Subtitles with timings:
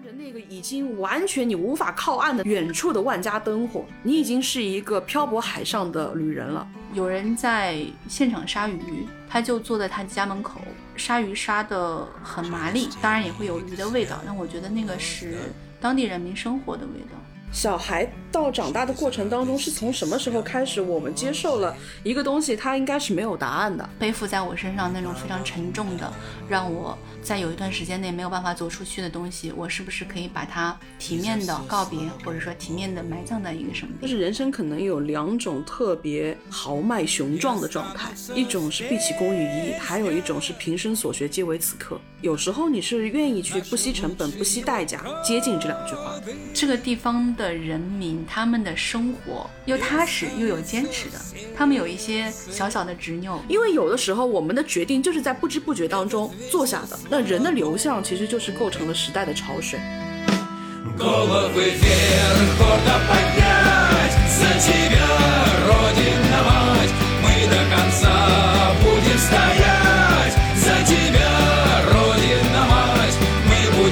[0.00, 6.66] 看着那个已经完全你无法靠岸的远处的万家灯火，你已经是一个漂泊海上的旅人了。
[6.94, 10.62] 有人在现场杀鱼，他就坐在他家门口，
[10.96, 15.52] 杀鱼杀的很麻利，当然也会有鱼的味道，但我觉得那个是
[15.82, 17.18] 当地人民生活的味道。
[17.52, 26.12] 小孩到长大的过程当中，是从什么时候开始，我们接受了一个东西，它应该是没有答案的，背负在我身上那种非常沉重的，
[26.48, 26.96] 让我。
[27.22, 33.92] 在有一段时间内没有办法走出去的东西，我是不是可以把它体面的告别，或者说体面的埋葬在一个什么？
[34.00, 42.00] 就是人生可能有两种特别豪迈雄壮的状态，一种是毕其功于一，还有一种是平生所学皆为此刻。
[42.22, 46.18] 有时候你是愿意去不惜成本、不惜代价接近这两句话。
[46.54, 51.18] 这个地方的人民，他们的生活又踏实又有坚持的，
[51.56, 56.98] 他们有一些小小的执拗，因为有的时候我们的决定就是在不知不觉当中做下的。
[57.08, 59.78] 那人的流向其实就是构成了时代的潮水。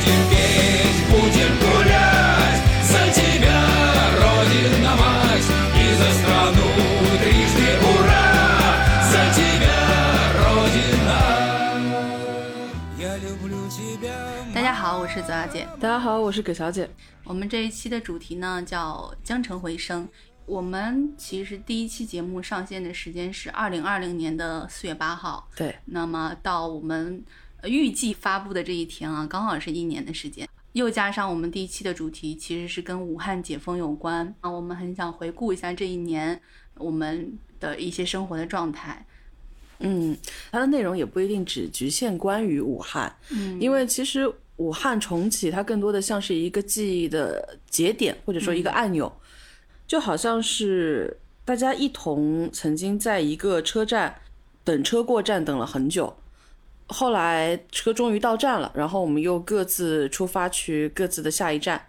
[0.01, 0.38] 是
[15.39, 16.91] 泽小姐，大家好，我是葛小姐。
[17.23, 20.05] 我们这一期的主题呢叫《江城回声》。
[20.47, 25.77] 我们其实第一期节目上线的时间是二零二零年的四月八号，对。
[25.85, 27.23] 那么到我们
[27.63, 30.49] 预计发布的这一天啊，刚好是一年的时间。
[30.73, 36.41] 又加上我们第一期的主题其实是跟武汉解封有关啊，我们很想回顾一下这一年
[36.75, 39.07] 我们的一些生活的状态。
[39.79, 40.19] 嗯，
[40.51, 44.35] 它的内容也不一定只局限关于武汉，嗯，因为其实。
[44.59, 49.11] 武汉重启，它更多的像是一个记忆的节点，或者说一个按钮，
[49.87, 54.21] 就好像是大家一同曾经在一个车站
[54.65, 56.17] 等车过站，等了很久，
[56.89, 61.87] 后来车终于到站了，然后我们又各自出发去各自的下一站，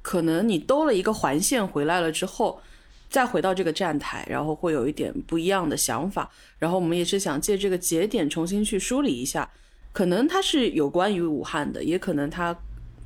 [0.00, 2.62] 可能你兜了一个环线回来了之后，
[3.10, 6.30] 再回到这个站台，然后会有一点不一样的想法，
[6.60, 9.50] 然后我们也是想借这个节点重新去梳理一下。
[9.92, 12.56] 可能它是有关于武汉的，也可能它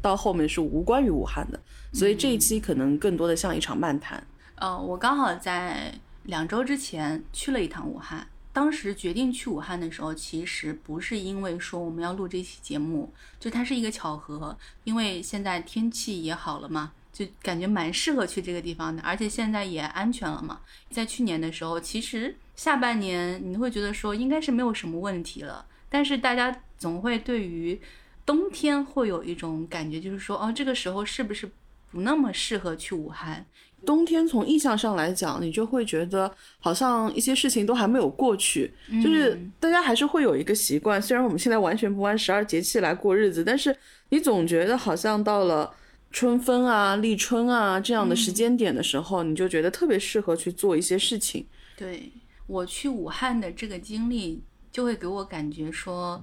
[0.01, 1.61] 到后面是无关于武汉的，
[1.93, 4.25] 所以这一期可能更多的像一场漫谈。
[4.55, 5.93] 呃，我刚好在
[6.23, 20.61] 两周之前去了一趟武汉，当时决定去武汉的时候，其实不是因为说我们要录这期节目，就它是一个巧合，因为现在天气也好了嘛，就感觉蛮适合去这个地方的，而且现在也安全了嘛。
[20.91, 25.67] 在去年的时候，其实下半年你会觉得说应该是没有什么问题了。
[25.89, 27.81] 但是大家总会对于
[28.27, 31.47] 冬天会有一种感觉，就是说，哦，这个时候是不是
[31.91, 33.47] 不那么适合去武汉？
[33.85, 38.73] 冬天从意象上来讲，你就会觉得好像一些事情都还没有过去，
[39.03, 41.01] 就是大家还是会有一个习惯。
[41.01, 43.75] 虽然我们现在完全不按十二节气来过日子，但是
[44.11, 45.73] 你总觉得好像到了
[46.11, 51.47] 春分啊、立春啊这样的时间点的时候，你就觉得特别适合去做一些事情。
[51.77, 52.13] 对
[52.47, 54.43] 我去武汉的这个经历。
[54.73, 56.23] 就会给我感觉说，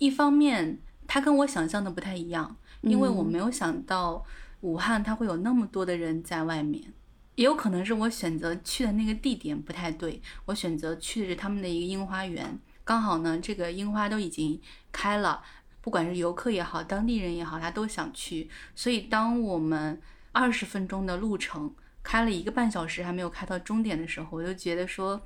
[0.00, 4.24] 一方面它跟我想象的不太一样，因为我没有想到
[4.62, 6.92] 武汉它会有那么多的人在外面，
[7.34, 14.58] 也有可能是我选择去的那个地点不太对，我选择去的是他们的一个樱花园，刚好呢这个樱花都已经
[14.90, 15.42] 开了，
[15.82, 20.00] 不管是游客也好，当地人也好，他都想去，所以当我们
[20.32, 25.20] 二十分钟的路程开了一个半小时还没有开到终点的时候，我就觉得说。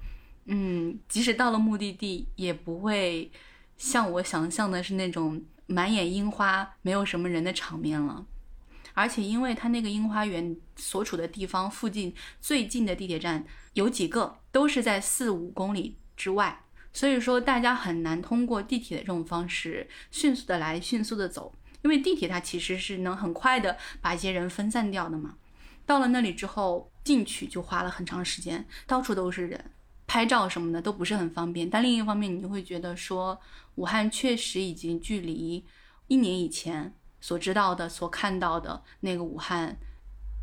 [0.47, 3.33] 嗯，即使到了目的地，也不会
[3.77, 8.27] 像我想象的是那种满眼樱花、没有什么人的场面了。
[8.93, 21.53] 而且，因为它那个樱花园所处的地方附近最近的地铁站有几个，都是在四五公里之外，所以说大家很难通过地铁的这种方式迅速的来、迅速的走。
[21.83, 25.35] 因为地铁它其实是能很快的把一些人分散掉的嘛。
[25.85, 29.73] 到了那里之后，进去就花了很长时间，到处都是人。
[30.07, 33.41] 拍照什么的都不是很方便，但另一方面，你就会觉得说，
[33.77, 35.65] 武汉确实已经距离
[36.09, 39.77] 一年以前所知道的、所看到的那个武汉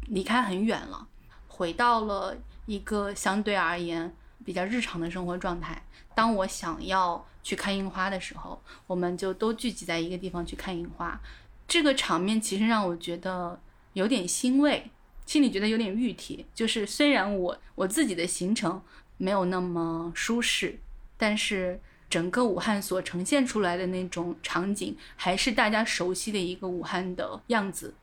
[0.07, 1.07] 离开很远了，
[1.47, 2.35] 回到了
[2.65, 4.13] 一个相对而言
[4.43, 5.85] 比较日常的生活状态。
[6.15, 11.21] 当我想要去看樱花的时候，我们就都聚集在一个地方去看樱花，
[11.67, 13.61] 这个场面其实让我觉得
[13.93, 14.89] 有点欣慰，
[15.27, 16.43] 心里觉得有点熨帖。
[16.55, 18.81] 就是虽然我我自己的行程。
[19.21, 20.79] 没有那么舒适，
[21.15, 21.79] 但是
[22.09, 27.93] 整个武汉所呈现出来的那种场景，还是大家熟悉的一个武汉的样子。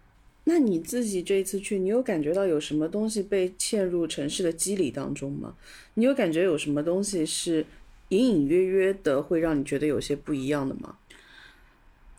[0.45, 5.55] 那你自己这一次去，你有感觉到有什么东西被嵌入城市的肌理当中吗？
[5.95, 7.67] 你有感觉有什么东西是
[8.11, 10.97] 隐隐约约的会让你觉得有些不一样的吗？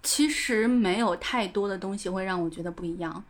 [0.03, 3.23] 其实没有太多的东西会让我觉得不一样。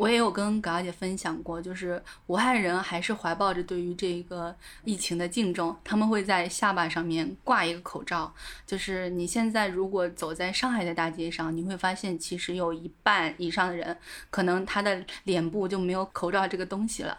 [0.00, 8.32] 我也有跟葛小姐分享过，就是武汉人还是怀抱着对于这个疫情的敬重，他们会在下巴上面挂一个口罩。
[8.66, 13.94] 就是你现在如果走在上海的大街上，你会发现其实有一半以上的人，
[14.30, 17.18] 可能他的脸部就没有口罩这个东西了。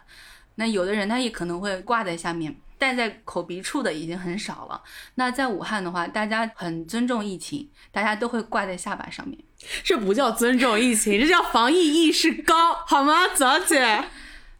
[0.56, 2.52] 那有的人他也可能会挂在下面。
[2.78, 4.82] 戴在口鼻处的已经很少了。
[5.14, 9.38] 那在武汉的话，大家很尊重疫情，大家都会挂在下巴上面。
[9.84, 14.04] 这不叫尊重疫情，这叫防疫意识高，好吗，泽姐？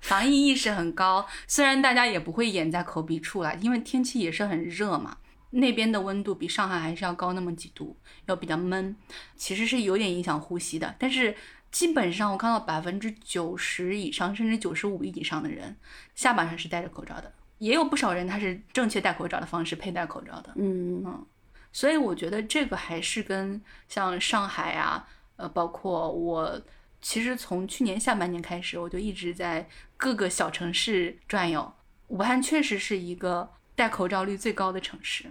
[0.00, 5.18] 防疫意识很高，虽然大家也不会掩在口鼻处了，因为天气也是很热嘛。
[5.50, 7.96] 那边的温度比上海还是要高那么几度，
[8.26, 8.96] 要比较闷，
[9.36, 10.94] 其实是有点影响呼吸的。
[10.98, 11.36] 但是
[11.70, 15.76] 基本上我看到百分之九十以上，甚至九十五以上的人
[16.14, 17.30] 下巴上是戴着口罩的。
[17.58, 21.26] 也有不少人他是正确戴口罩的方式佩戴口罩的，嗯嗯，
[21.72, 26.60] 所以我觉得这个还是跟像上海啊，呃，包括我，
[27.00, 31.72] 其实从去年下半年开始，我就一直在各个小城市转悠。
[32.08, 35.24] 武汉确实是一个戴口罩率最高的城市。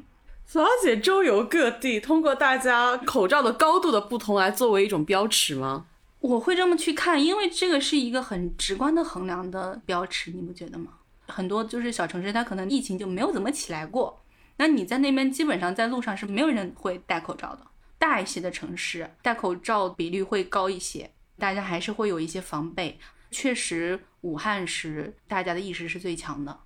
[0.46, 5.86] 索姐周游各地，通过大家口罩的高度的不同来作为一种标尺吗？
[6.20, 10.94] 我会这么去看，因为这个是一个很直观的衡量的标尺，你不觉得吗？
[11.28, 14.22] 很多就是小城市，它可能疫情就没有怎么起来过。
[14.62, 17.62] 那你在那边基本上在路上是没有人会戴口罩的。
[17.98, 21.10] 大一些的城市戴口罩比率会高一些，
[21.40, 23.00] 大家还是会有一些防备。
[23.32, 26.60] 确实，武汉是大家的意识是最强的。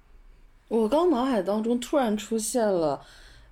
[0.68, 3.02] 我刚脑海当中突然出现了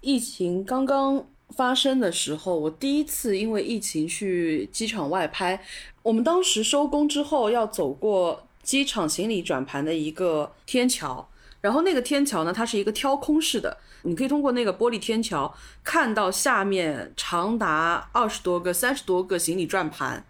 [0.02, 5.64] 疫情刚刚发生的时候，我第一次因为疫情去机场外拍。
[6.02, 8.46] 我们当时收工之后要走过。
[8.62, 11.28] 机场行李转盘的一个天桥，
[11.64, 20.26] 然后那个天桥呢，它是一个挑空式的，你可以通过那个玻璃天桥看到下面长达二十多个、三十多个行李转盘，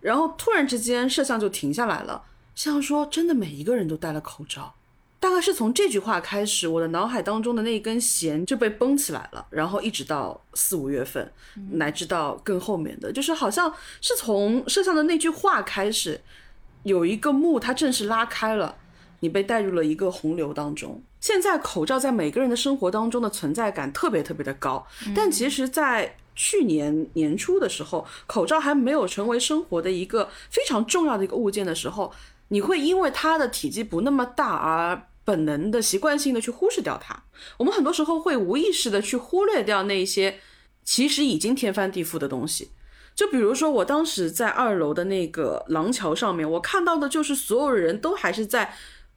[0.00, 2.22] 然后突然之间摄像就停下来了，
[2.54, 4.74] 像说真的每一个人都戴了口罩，
[5.18, 11.32] 大概是从这句话开始，我的脑海当中的那一根弦就被绷起来了，然后一直到四五月份，
[11.72, 16.20] 乃至到更后面的，就是好像是从摄像的那句话开始。
[16.84, 18.76] 有一个幕，它正式拉开了，
[19.22, 21.00] 你被带入了一个洪流当中。
[21.20, 24.84] 现在口罩在每个人的生活当中的存在感特别特别的高，
[25.14, 32.12] 但其实，在去年年初的时候，口罩还没有成为生活的一个非常重要的一个物件的时候，
[32.48, 37.22] 你会因为它的体积不那么大而本能的习惯性的去忽视掉它。
[37.58, 40.40] 我们很多时候会无意识的去忽略掉那些
[40.82, 42.70] 其实已经天翻地覆的东西。
[43.14, 48.74] 就比如说，我当时在二楼的那个廊桥上面，我看到的就是所有人都还是在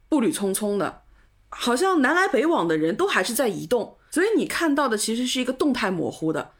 [0.08, 1.02] 步履匆匆的，
[1.48, 6.52] 好像南来北往的人都还是在移动，所以你看到的其实是一个动态模糊的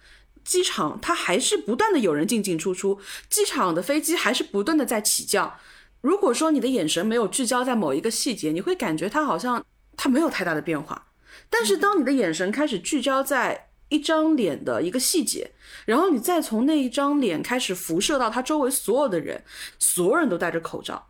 [0.45, 5.59] 机场，它还是不断的有人进进出出，机场的飞机还是不断的在起降。
[6.01, 9.65] 如果说你的眼神没有聚焦在某一个细节，你会感觉它好像
[9.97, 11.09] 它没有太大的变化，
[11.51, 15.53] 但是当你的眼神开始聚焦在一张脸的一个细节。
[15.85, 19.43] 然后你再从那一张脸开始辐射到他周围所有的人，
[19.79, 21.09] 所有人都戴着口罩，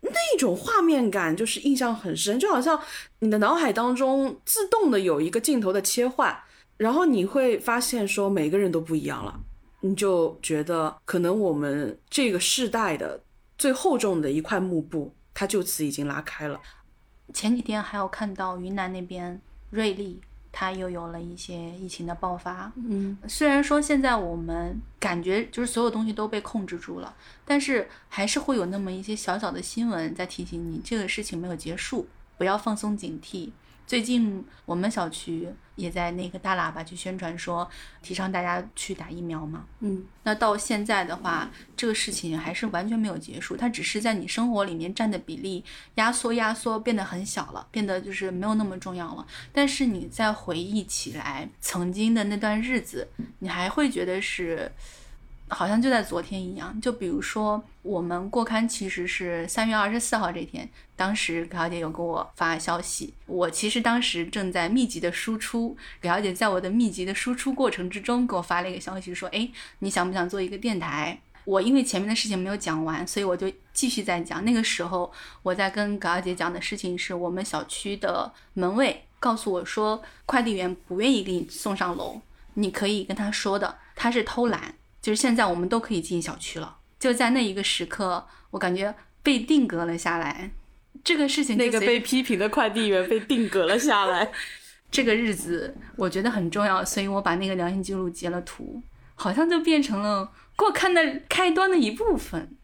[0.00, 2.80] 那种画面感就是印象很深，就好像
[3.18, 6.36] 你的脑海当中自动的有一个镜头的切换，
[6.76, 9.40] 然后你会发现说每个人都不一样了，
[9.80, 13.20] 你就觉得可能我们这个世代的
[13.56, 16.60] 最厚重的一块幕布，它就此已经拉开了。
[17.34, 19.40] 前几天还有看到云南那边
[19.70, 20.20] 瑞丽。
[20.50, 27.14] 它又有了一些疫情的爆发，嗯，虽然说现在我们感觉就是所有东西都被控制住了，
[27.44, 33.50] 但是还是会有那么一些小小的新闻在提醒你，这个事情没有结束，不要放松警惕。
[33.88, 37.66] 最近我们小区也在那个大喇叭去宣传说，
[38.02, 39.64] 提倡大家去打疫苗嘛。
[39.80, 45.64] 嗯，那到现在的话，这个事情还是完全没有结束，它只是在你生活里面占的比例
[45.94, 49.26] 压缩压缩，变得很小了，变得就是没有那么重要了。
[49.54, 54.70] 但是你再回忆起来曾经的那段日子，你还会觉得是。
[55.48, 69.48] 好像就在昨天一样，就比如说我们过刊其实是三月二十四号这天，当时葛小姐有给我发消息，我其实当时正在密集的输出，葛小姐在我的密集的输出过程之中给我发了一个消息，说，哎，
[69.80, 71.20] 你想不想做一个电台？
[71.44, 74.44] 我因为前面的事情没有讲完，所以我就继续在讲。
[74.44, 75.10] 那个时候
[75.42, 82.20] 我在跟葛小姐讲的事情是我们小区的门卫告诉我说，快递员不愿意给你送上楼，
[82.52, 84.74] 你可以跟他说的，他是偷懒。
[85.08, 86.76] 就是现在，我们都可以进小区了。
[86.98, 90.50] 就在那一个时刻，我感觉被定格了下来。
[91.02, 94.30] 这个事情那个被批评的快递员被定格了下来。
[94.92, 98.82] 这个日子我觉得很重要，所以我把那个聊天记录截了图，
[99.14, 102.54] 好像就变成了过看的开端的一部分。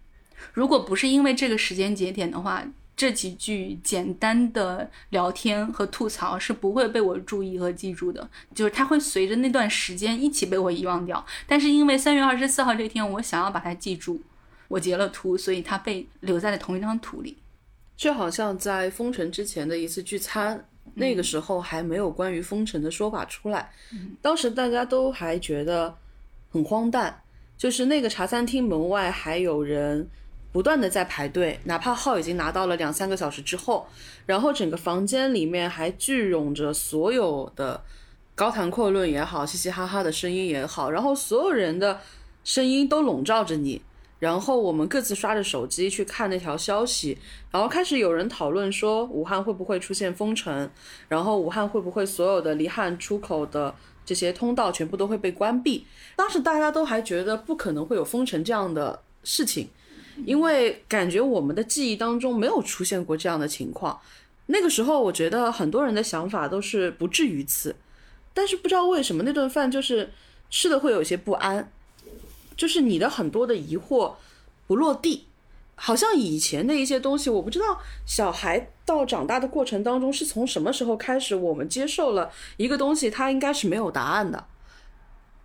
[0.53, 2.63] 如果不是因为这个时间节点的话，
[2.97, 11.25] 这几句简单的聊天和吐槽是不会被我注意和记住的，就是它会随着那段时间一起被我遗忘掉。
[11.47, 14.21] 但是因为三月二十四号这天，我想要把它记住，
[14.69, 17.37] 我截了图，所以它被留在了同一张图里。
[17.97, 23.71] 就好像在封城之前的一次聚餐，那个时候还没有关于封城的说法出来，
[24.21, 25.97] 当时大家都还觉得
[26.51, 27.23] 很荒诞，
[27.57, 30.09] 就是那个茶餐厅门外还有人
[30.55, 33.89] 不断的在排队，哪怕号已经拿到了两三个小时之后，
[34.25, 37.83] 然后整个房间里面还聚拢着所有的
[38.37, 41.99] 高谈阔论也好，嘻嘻哈哈的声音也好，然后所有人的
[42.45, 43.83] 声音都笼罩着你。
[44.21, 47.19] 然后我们各自刷着手机去看那条消息，
[47.51, 50.71] 然后开始有人讨论说武汉会不会出现封城，
[51.09, 53.75] 然后武汉会不会所有的离汉出口的
[54.07, 55.85] 这些通道全部都会被关闭。
[56.15, 59.69] 当时大家都还觉得不可能会有封城这样的事情，
[60.25, 64.01] 因为感觉我们的记忆当中没有出现过这样的情况。
[64.47, 67.75] 那个时候我觉得很多人的想法都是不至于此，
[68.33, 70.13] 但是不知道为什么那顿饭就是
[70.51, 71.71] 吃的会有些不安。
[72.57, 74.15] 就是你的很多的疑惑
[74.69, 75.27] 不落地，
[75.75, 84.47] 好像以前的一些东西，我不知道小孩到长大的过程当中是从什么时候开始，我们接受了一个东西，它应该是没有答案的。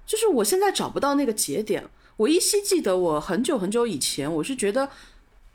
[0.06, 1.84] 就是我现在找不到那个节点，
[2.20, 4.90] 我依稀记得我很久很久以前，我是觉得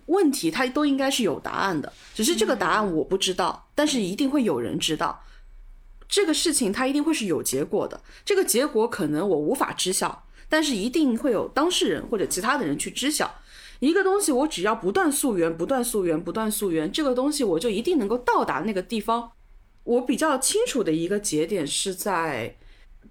[0.06, 5.22] 问题它都应该是有答案的，只是这个答案我不知道，但是一定会有人知道。
[6.08, 10.24] 这个事情它一定会是有结果的，这个结果可能我无法知晓。
[10.48, 13.34] 但是一定会有当事人或者其他的人去知晓
[13.80, 19.32] 一个东西，我只要不断溯源、不断溯源、不断溯源，这个东西我就一定能够到达那个地方。
[19.82, 22.56] 我比较清楚的一个节点是在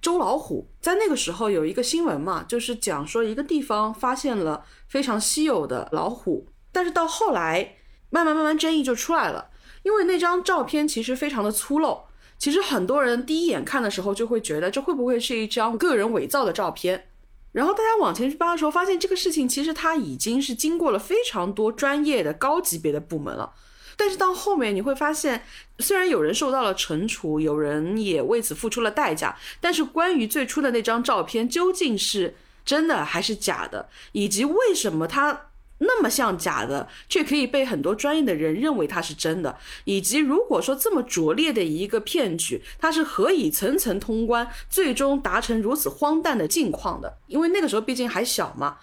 [0.04, 7.78] 周老虎，在那个时候有一个新闻嘛，就是讲说一个地方发现了非常稀有的老虎，但是到后来
[8.10, 9.50] 慢慢慢慢争议就出来了，
[9.84, 12.02] 因为那张照片其实非常的粗陋，
[12.38, 17.08] 其实很多人第一眼看的时候就会觉得这会不会是一张个人伪造的照片。
[17.54, 23.54] 然后大家往前去扒的时候，发现这个事情其实它已经是经过了非常多专业的高级别的部门了。
[23.98, 25.44] 但是到后面你会发现，
[25.80, 32.36] 虽然有人受到了惩处，有人也为此付出了代价，但是关于最初的那张照片究竟是
[32.66, 35.48] 真的还是假的，以及为什么它。
[35.86, 47.18] 那么像假的，却可以被很多专业的人认为它是真的，以及如果说这么拙劣的一个骗局，它是何以层层通关，最终达成如此荒诞的境况的？
[47.28, 48.78] 因为那个时候毕竟还小嘛，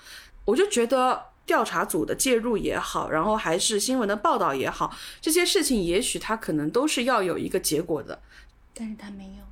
[0.45, 8.23] 我就觉得调查组的介入也好，然后还是新闻的报道也好，这些事情也许它可能都是要有一个结果的，
[8.73, 9.45] 但是它没有。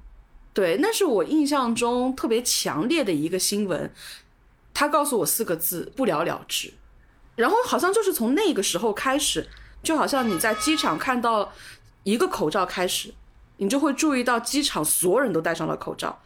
[0.54, 3.92] 对，那是我印象中特别强烈的一个新闻，
[4.72, 6.72] 他告诉我四个字：不了了之。
[7.34, 9.48] 然后好像就是从那个时候开始，
[9.82, 11.52] 就好像你在机场看到
[12.04, 13.12] 一个口罩开始，
[13.56, 16.20] 你就会注意到机场所有人都戴上了口罩。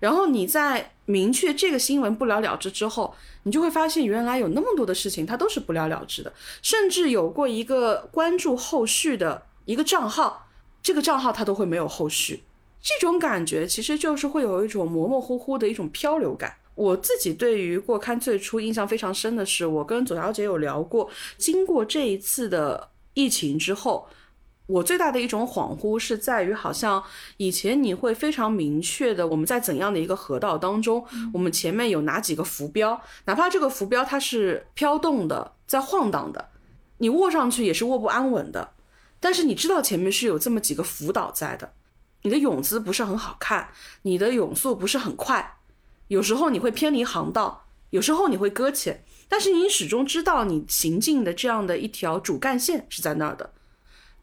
[0.00, 6.32] 然后你在明确这个新闻不了了之之后，你就会发现原来有那么多的事情它都是不了了之的，
[6.62, 10.48] 甚至有过一个关注后续的一个账号，
[10.82, 12.42] 这个账号它都会没有后续。
[12.80, 16.54] 这种感觉其实就是会有一种模模糊糊的一种漂流感。
[16.74, 21.08] 我自己对于过刊最初印象非常深的是，我跟左小姐有聊过，
[21.38, 24.08] 经过这一次的疫情之后，
[24.66, 27.04] 我最大的一种恍惚是在于，好像
[27.36, 31.04] 以前你会非常明确的，我们在怎样的一个河道当中，
[31.34, 36.48] 我们前面有哪几个浮标，哪怕这个浮标它是飘动的，在晃荡的，
[36.98, 38.72] 你握上去也是握不安稳的，
[39.20, 41.72] 但是你知道前面是有这么几个浮岛在的，
[42.22, 43.68] 你的泳姿不是很好看，
[44.02, 45.58] 你的泳速不是很快。
[46.08, 53.50] 有时候你会偏离航道，有时候你会搁浅，但是你始终知道你行进的这样的一条主干线是在那儿的。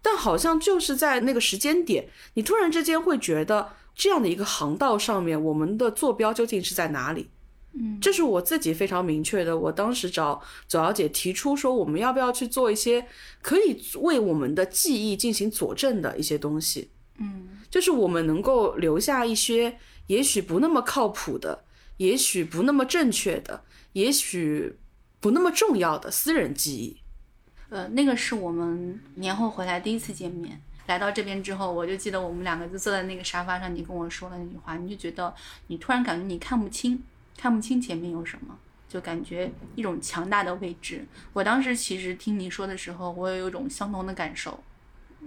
[0.02, 7.30] 但好像就是在那个时间点，你突然之间会觉得这样的一个航道上面，我们的坐标究竟是在哪里？
[7.74, 9.58] 嗯，这是我自己非常明确的。
[9.58, 13.06] 我当时找左小姐提出说，我们要不要去做一些
[13.42, 16.90] 可以为我们的记忆进行佐证的一些东西？
[17.20, 19.78] 嗯，就是我们能够留下一些
[20.08, 21.64] 也许不那么靠谱的。
[21.98, 24.76] 也许不那么正确的，也许
[25.20, 26.98] 不那么重要的私人记忆。
[27.72, 30.62] 呃，那个是我们年后回来第一次见面。
[30.88, 35.34] 来到这边之后，我就记得我们两个就坐在那个沙发上，你跟我说的那句话，你就觉得
[35.68, 37.02] 你突然感觉你看不清，
[37.38, 38.58] 看不清前面有什么。
[38.90, 41.06] 就感觉一种强大的未知。
[41.32, 44.62] 我当时其实听你说的时候，我也有一种相同的感受。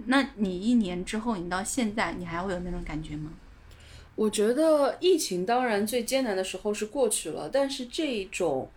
[0.05, 3.31] 那你一年之后，你到现在，你还会有那种感觉吗？
[4.13, 8.69] 我觉得疫情当然最艰难的时候是过去了，但是这种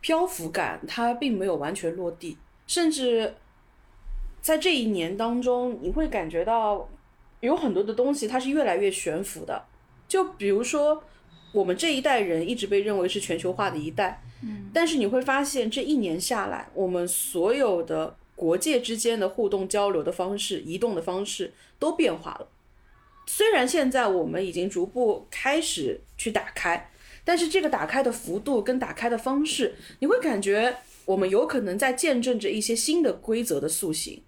[0.00, 3.34] 漂浮感它并没有完全落地，甚至
[4.40, 6.88] 在这一年当中，你会感觉到
[7.40, 9.64] 有很多的东西它是越来越悬浮的。
[10.08, 11.02] 就比如说，
[11.52, 22.48] 我们这一代人一直被认为是全球化的一代，嗯，但是你会发现这一年下来，我们所有的国界之间的互动交流的方式、移动的方式都变化了。
[23.26, 26.90] 虽然现在我们已经逐步开始去打开，
[27.24, 34.22] 但是这个打开的幅度跟打开的方式，你会感觉我们有可能在见证着一些新的规则的塑形，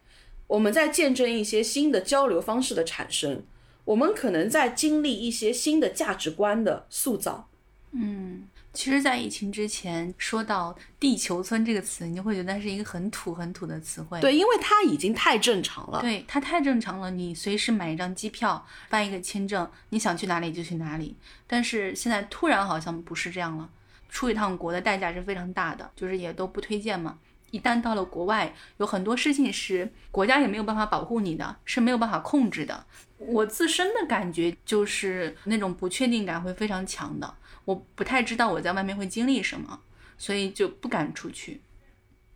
[0.47, 3.45] 我们在见证一些新的交流方式的产生，
[3.85, 7.49] 我们可能在经历一些新的价值观的塑造。
[7.93, 14.21] 嗯，其实，在疫情之前，说到“地球村”这个词，你就会觉得它是一个很土、很土的词汇。
[14.21, 16.01] 对，因为它已经太正常了。
[16.03, 17.11] 对，它太正常了。
[17.11, 21.17] 你随时买一张机票，办一个签证，你想去哪里就去哪里。
[21.47, 23.69] 但是现在突然好像不是这样了，
[24.09, 27.19] 出一趟国的代价是非常大的，就是也都不推荐嘛。
[27.51, 32.85] 一旦到了国外，有很多事情是国家也没有办法保护你的，是没有办法控制的。
[33.17, 37.35] 我自身的感觉就是那种不确定感会非常强的。
[37.65, 39.81] 我不太知道我在外面会经历什么，
[40.19, 41.61] 所以就不敢出去。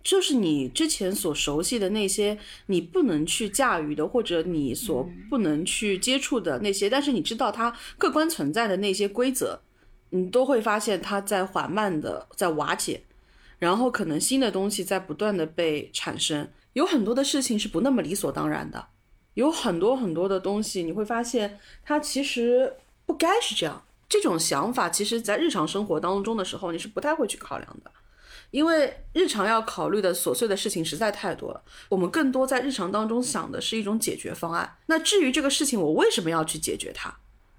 [0.02, 2.36] 就是你之前所熟悉的那些，
[2.66, 9.60] 你不能去驾驭的，或者你所不能去接触的那些，但是你知道它客观存在的那些规则，
[10.14, 13.02] 你都会发现它在缓慢的在瓦解，
[13.58, 16.48] 然后可能新的东西在不断的被产生。
[16.74, 18.86] 有很多的事情是不那么理所当然的，
[19.34, 22.74] 有很多很多的东西，你会发现它其实
[23.06, 23.82] 不该是这样。
[24.06, 27.90] 这种想法，其实在日常生活当中的时候，你是不太会去考量的，
[28.50, 31.62] 因为日常要考虑的琐碎的事情实在太多了。
[31.88, 34.76] 我们更多在日常当中想的是一种解决方案。
[34.84, 37.14] 那至于这个事情，我为什么要去解决它？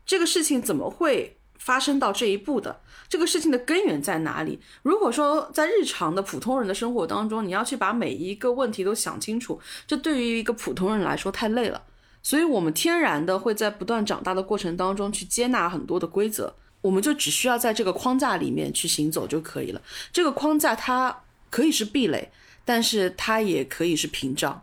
[0.06, 2.82] 这个事情怎么会发生到这一步的？
[3.08, 4.60] 这个事情的根源在哪里？
[4.82, 11.84] 如果说在日常的普通人的生活当中，你要去把每一个问题都想清楚，这对于一个普通人来说太累了。
[12.24, 19.82] 所以，我们天然的会在不断长大的过程当中去接纳很多的规则，我们就只需要在这个框架里面去行走就可以了。
[20.12, 22.32] 这个框架它可以是壁垒，
[22.66, 24.63] 但是它也可以是屏障。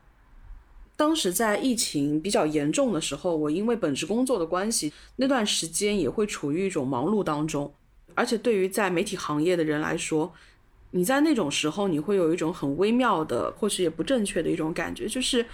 [1.01, 7.73] 当时在疫情比较严重的时候，我因为本职工作的关系，那段时间也会处于一种忙碌当中。
[8.15, 10.31] 而且，对于在媒体行业的人来说，
[10.91, 15.47] 你在那种时候，你会有一种很微妙的，或许也不正确的一种感觉，就是。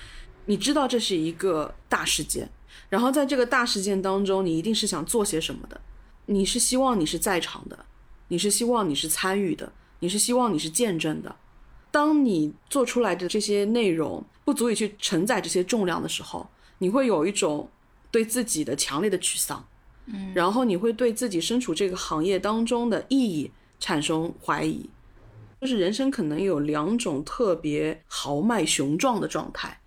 [0.49, 2.49] 你知道这是一个大事件，
[2.89, 5.81] 然后在这个大事件当中，你一定是想做些什么的。
[6.27, 7.77] 你是希望你是在场的，
[8.29, 11.35] 你是希望你是参与的，你是希望你是见证的。
[11.97, 17.71] 当你做出来的这些内容不足以去承载这些重量的时候，你会有一种
[18.11, 19.67] 对自己的强烈的沮丧，
[20.05, 24.91] 嗯，然后你会对自己身处这个行业当中的意义产生怀疑。
[25.59, 29.81] 就是人生可能有两种特别豪迈雄壮的状态。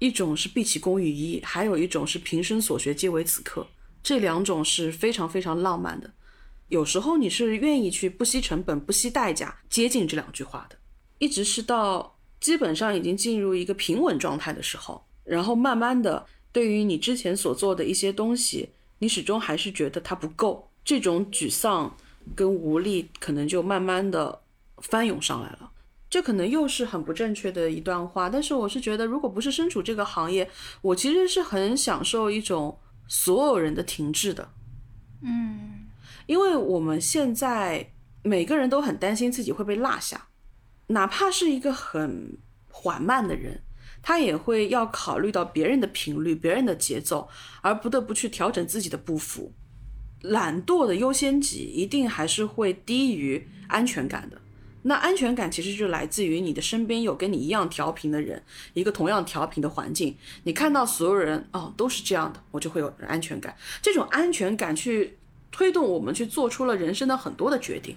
[0.00, 3.64] 一种是毕其功于一，还有一种是平生所学皆为此刻。
[4.02, 6.12] 这两种是非常非常浪漫的。
[6.66, 10.76] 有时候你是愿意去不惜成本、不惜代价接近这两句话的。
[11.18, 20.70] 一直是到基本上已经进入一个平稳状态的时候，然后慢慢的，对于你之前所做的一些东西，你始终还是觉得它不够。
[20.84, 21.96] 这种沮丧
[22.34, 24.42] 跟无力，可能就慢慢的
[24.78, 25.70] 翻涌上来了。
[26.08, 30.48] 这可能又是很不正确的一段话，但是我是觉得，如果不是身处这个行业，
[30.80, 34.48] 我其实是很享受一种所有人的停滞的，
[35.22, 35.86] 嗯，
[36.26, 40.28] 因为我们现在每个人都很担心自己会被落下，
[40.88, 42.38] 哪怕是一个很
[42.70, 43.62] 缓慢的人，
[44.02, 47.28] 他也会要考虑到别人的频率、别人的节奏，
[47.60, 49.52] 而不得不去调整自己的步幅。
[50.22, 54.40] 懒惰的优先级一定还是会低于安全感的。
[54.82, 58.40] 那安全感其实就来自于你的身边有跟你一样调频的人，
[58.72, 60.16] 一个同样调频的环境。
[60.44, 63.56] 你看到所有人哦都是这样的，我就会有安全感。
[63.82, 65.18] 这种安全感去
[65.50, 67.96] 推动我们去做出了人生的很多的决定。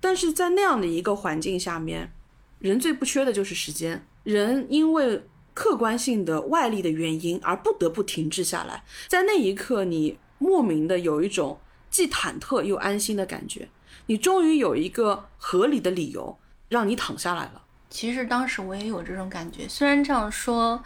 [0.00, 2.12] 但是在那样的一个环境下面，
[2.58, 4.06] 人最不缺的就是时间。
[4.24, 11.58] 人因为客观性的外力的原因而不得不停滞下来，在那一刻，你莫名的有一种
[11.90, 13.68] 既忐忑又安心的感觉。
[14.06, 17.62] 你终于有一个合理的理由让你躺下来了。
[17.90, 20.82] 其实当时我也有这种感觉，虽然这样说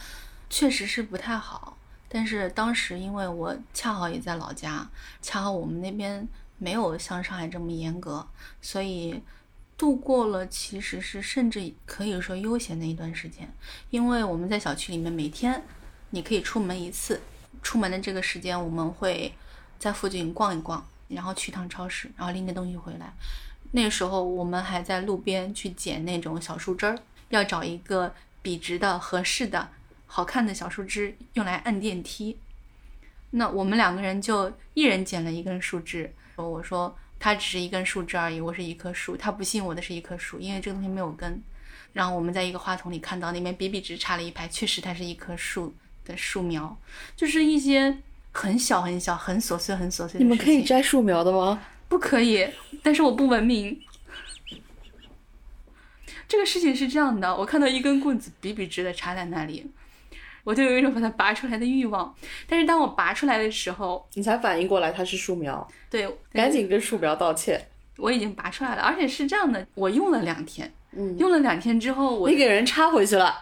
[0.49, 1.77] 确实是不太好，
[2.09, 4.89] 但是当时因为我恰好也在老家，
[5.21, 6.27] 恰好我们那边
[6.59, 8.27] 没有像上海这么严格，
[8.61, 9.21] 所以
[9.83, 13.53] 度过了其实是甚至可以说悠闲的一段时间，
[13.91, 15.61] 因为我们在小区里面每天
[16.11, 17.21] 你可以出门一次，
[17.65, 19.35] 出门的这个时间我们会
[19.81, 23.13] 在附近逛一逛，然后去趟超市，然后拎着东西回来。
[23.73, 26.97] 那时候我们还在路边去捡那种小树枝儿，
[27.31, 29.69] 要找一个笔直的、合适的、
[30.07, 32.39] 好看的小树枝用来按电梯。
[33.31, 36.97] 那我们两个人就一人捡了一根树枝，我说。
[37.23, 39.17] 它只是一根树枝而已，我是一棵树。
[39.17, 41.41] 他不信我的是一棵树，因为这个东西没有根。
[41.93, 45.73] 然后我们在一个话筒里看到那边笔笔直插了一排，确实它是一棵树
[46.05, 46.77] 的树苗，
[47.15, 47.97] 就是一些
[48.33, 50.19] 很小很小、很琐碎、很琐碎的。
[50.19, 51.63] 你们可以摘树苗的吗？
[51.89, 52.51] 不可以，
[52.83, 53.81] 但是我不文明。
[56.27, 59.71] 这个事情是这样的，我看到一根棍子笔笔直的插在那里。
[60.45, 62.15] 我就有一种把它拔出来的欲望，
[62.49, 67.69] 但是当我拔出来的时候，你才反应过来它是树苗，对，赶紧跟树苗道歉。
[67.99, 73.39] 我已经拔出来了，而且是这样的，我用了两天，嗯，用了两天之后，我你给人插回去了。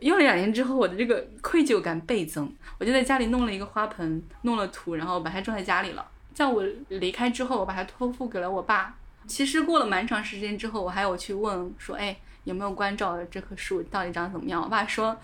[0.00, 6.06] 用了两天之后，我的这个愧疚感倍增，我就在家里弄了一个花盆，弄了土，然后把它种在家里了。
[6.34, 8.94] 在我离开之后，我把它托付给了我爸。
[9.26, 12.14] 其实过了蛮长时间之后，我还有去问说，哎，
[12.46, 14.62] 有没有关照这棵树到底长怎么样？
[14.62, 15.14] 我爸说。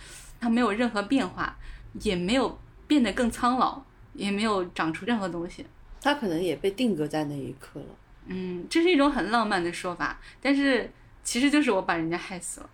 [0.45, 1.57] 它没有任何变化，
[2.01, 2.59] 也没有
[2.89, 3.81] 变得更苍老，
[4.15, 5.65] 也没有长出任何东西。
[6.01, 7.87] 它可能也被定格在那一刻了。
[8.27, 10.91] 嗯，这是一种很浪漫的说法，但是
[11.23, 12.71] 其实就是我把人家害死了。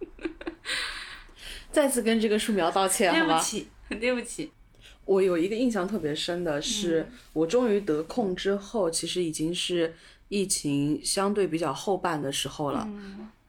[1.70, 4.50] 再次跟这个树苗道歉， 对不起，很对不起。
[5.04, 9.94] 我有一个印象特别深的是，我终于得空之后，其实已经是
[10.30, 12.88] 疫情相对比较后半的时候了。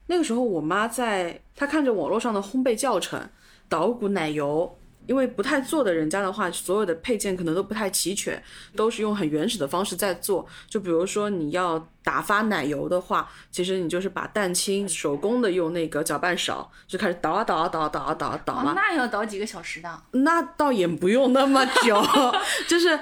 [0.08, 3.30] 那个时候，我妈在，她看着网络上的烘焙教程，
[3.70, 8.44] 捣鼓奶油，因为不太做的人家的话，所有的配件可能都不太齐全，
[8.76, 10.46] 都是用很原始的方式在做。
[10.68, 18.74] 就比如说你要打发奶油的话，其实你就是把蛋清手工的用那个搅拌勺就开始捣啊捣啊捣啊捣啊捣啊捣嘛。
[18.76, 20.04] 那要捣几个小时的？
[20.12, 22.04] 那倒也不用那么久，
[22.68, 23.00] 就是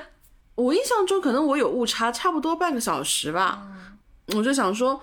[0.60, 3.68] 我印象中可能我有误差，差不多半个小时吧。
[4.36, 5.02] 我就想说。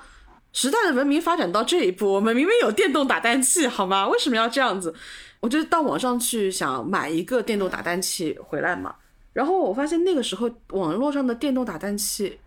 [0.53, 4.09] 时代的文明发展到这一步，我们明明有电动打蛋器，好吗？
[4.09, 4.95] 为什么要这样子？
[5.41, 8.95] 我就到网上去想买一个电动打蛋器回来嘛。
[9.35, 12.41] 然后我发现那个时候网络上的电动打蛋器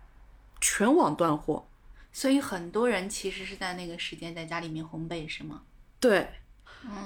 [0.60, 1.64] 全网断货，
[2.12, 5.60] 所以很多人其实是在那个时间在家里面烘焙，是吗？
[6.00, 6.30] 对，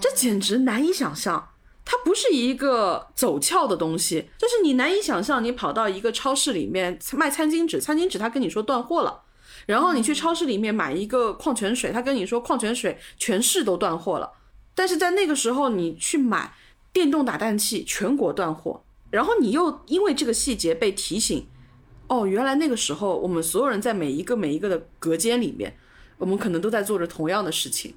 [0.01, 1.51] 这简直难以想象。
[1.85, 9.23] 它不是一个走俏的东西，就是你难以想象，你跑到一个超市里面卖餐巾纸，餐巾纸他跟你说断货了。
[9.67, 14.33] 然后你去超市里面买一个矿泉水，他跟你说矿泉水全市都断货了。
[14.75, 16.55] 但是在那个时候，你去买
[16.93, 18.83] 电动打蛋器，全国断货。
[19.11, 21.47] 然后你又因为这个细节被提醒，
[22.09, 25.77] 哦，原来那个时候我们所有人在每一个每一个的隔间里面，
[26.19, 27.95] 我们可能都在做着同样的事情。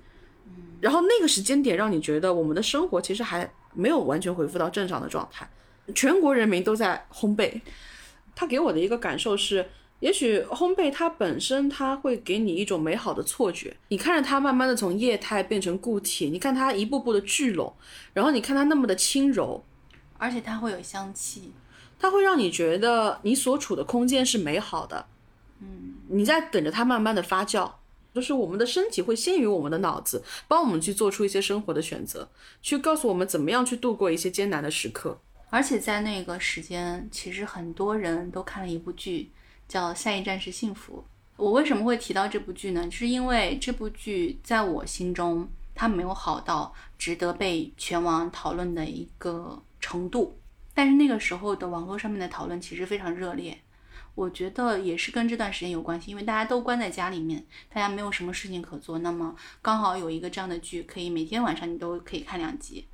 [0.80, 5.48] 然后那个时间点让你觉得我们的生活其实还没有完全恢复到正常的状态，
[5.94, 7.62] 全国人民都在烘焙。
[8.36, 9.70] 他给我的一个感受是。
[10.00, 13.76] 也许烘焙它本身，它会给你一种美好的错觉。
[13.88, 17.74] 你看着它慢慢的从液态变成固体，你看它一步步的聚拢，
[18.14, 19.66] 然后你看它那么的轻柔，
[20.20, 21.52] 而且它会有香气，
[21.98, 25.08] 它会让你觉得你所处的空间是美好的。
[25.62, 27.72] 嗯，你在等着它慢慢的发酵，
[28.18, 32.28] 就是我们的身体会先于我们的脑子，帮我们去做出一些生活的选择，
[32.62, 35.20] 去告诉我们怎么样去度过一些艰难的时刻。
[35.52, 39.30] 而且在那个时间，其实很多人都看了一部剧。
[39.68, 41.04] 叫下一站是幸福。
[41.36, 42.86] 我为什么会提到这部剧呢？
[42.86, 50.40] 就是因为这部剧在我心中，它没有好到值得被全网讨论的一个程度。
[50.74, 53.60] 但是那个时候的网络上面的讨论其实非常热烈，
[54.18, 62.88] 我觉得也是跟这段时间有关系，因为大家都关在家里面，大家没有什么事情可做，那么刚好有一个这样的剧，可以每天晚上你都可以看两集。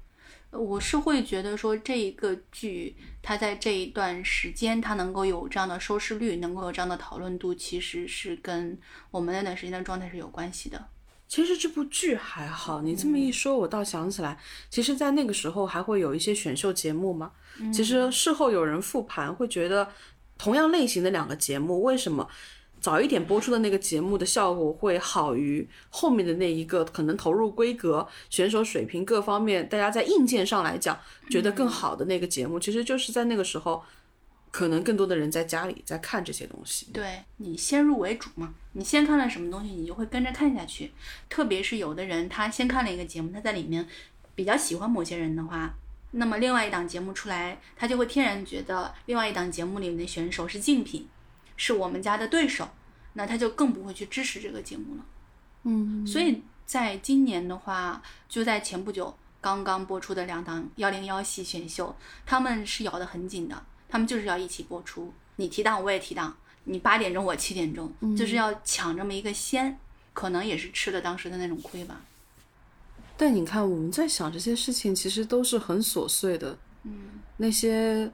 [0.51, 8.77] 我是会觉得说，这一个剧它在这一段时间它能够有这样的收视率，能够有这样的讨论度，其实是跟
[9.09, 10.89] 我们那段时间的状态是有关系的。
[11.25, 14.37] 其实这部剧还好，你这么一说，我倒想起来，
[14.69, 17.31] 其实，在那个时候还会有一些选秀节目嘛？
[17.71, 19.87] 其实事后有人复盘，会觉得
[20.43, 22.27] 同样类型的两个节目，为什么？
[22.81, 33.81] 早一点播出的那个节目的效果会好于后面的那一个，可能投入规格、选手水平各方面，大家在硬件上来讲觉得更好的那个节目，其实就是在那个时候，
[34.51, 36.87] 可能更多的人在家里在看这些东西。
[36.91, 40.91] 对你先入为主嘛，你先看了什么东西，你就会跟着看下去。
[41.29, 43.87] 特别是有的人他先看了一个节目，他在里面
[44.35, 45.73] 比较喜欢某些人的话，
[46.13, 51.07] 那么另外一档节目出来，他就会天然觉得另外一档节目里面的选手是竞品。
[51.55, 52.67] 是我们家的对手，
[53.13, 55.05] 那他就更不会去支持这个节目了。
[55.63, 61.95] 嗯，所以在今年的话，就在前不久刚刚播出的两档幺零幺系选秀，
[62.25, 69.77] 他们是咬得很紧的，他们就是要一起播出，你提档我也提档，你八点钟我七点钟，就是要抢这么一个先，
[70.11, 72.01] 可能也是吃了当时的那种亏吧。
[73.15, 76.57] 但你看，我们在想这些事情，其实都是很琐碎的。
[76.83, 78.11] 嗯，那些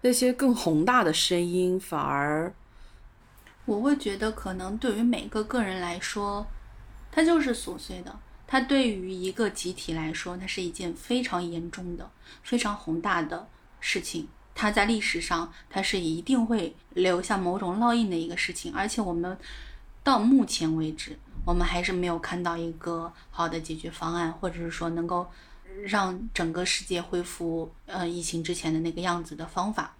[0.00, 2.52] 那些更宏大的声音，反而
[3.64, 6.46] 我会觉得可能对于每个个人来说，
[7.12, 8.10] 它就是琐碎的；
[8.46, 12.10] 它对于一个集体来说，它是一件非常严重的、
[12.42, 14.28] 非常宏大的事情。
[14.54, 18.74] 它在历史上，它是一定会留下某种烙印的一个事情。
[18.74, 19.38] 而且我们
[20.02, 25.28] 到目前为止，我们还是没有看到一个好的解决方案，或者是说能够
[25.84, 29.94] 让整个世界恢复呃疫情之前的那个样子的方法。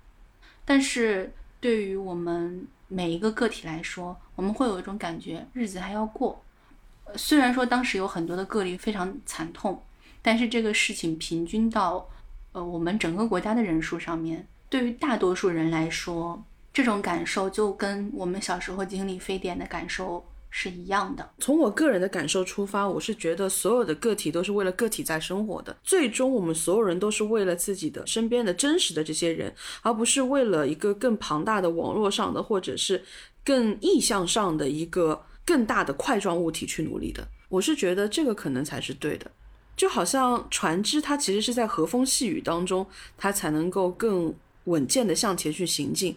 [0.64, 6.40] 但是对于我们每一个个体来说，我们会有一种感觉，日子还要过。
[7.16, 9.82] 虽然说当时有很多的个例非常惨痛，
[10.22, 12.08] 但是这个事情平均到
[12.52, 16.40] 呃我们整个国家的人数上面，对于大多数人来说，
[16.72, 21.30] 这种感受就跟我们小时候经历非典的感受是一样的。
[21.38, 25.74] 从我个人的感受出发，我是觉得所有的个体都是为了个体在生活的。
[25.82, 33.02] 最终，我们所有人都是为了自己的身边的真实的这些人，而不是为了一个更庞大的网络上的，或者是
[33.44, 37.26] 更意向上的一个更大的块状物体去努力的。
[37.48, 39.30] 我是觉得这个可能才是对的。
[39.76, 42.86] 就好像船只，它其实是在和风细雨当中，
[43.16, 44.34] 它才能够更
[44.64, 46.14] 稳健的向前去行进。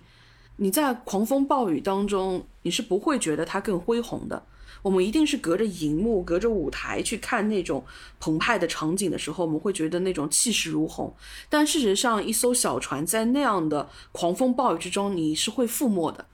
[0.58, 4.46] 你在狂风暴雨当中，你是不会觉得它更恢宏的。
[4.82, 7.84] 我们一定是隔着荧幕、隔着舞台去看那种
[8.20, 11.14] 澎湃的场景的时候，我们会觉得那种气势如虹。
[11.48, 16.26] 但事实上，一艘小船在那样的狂风暴雨之中，你是会覆没的。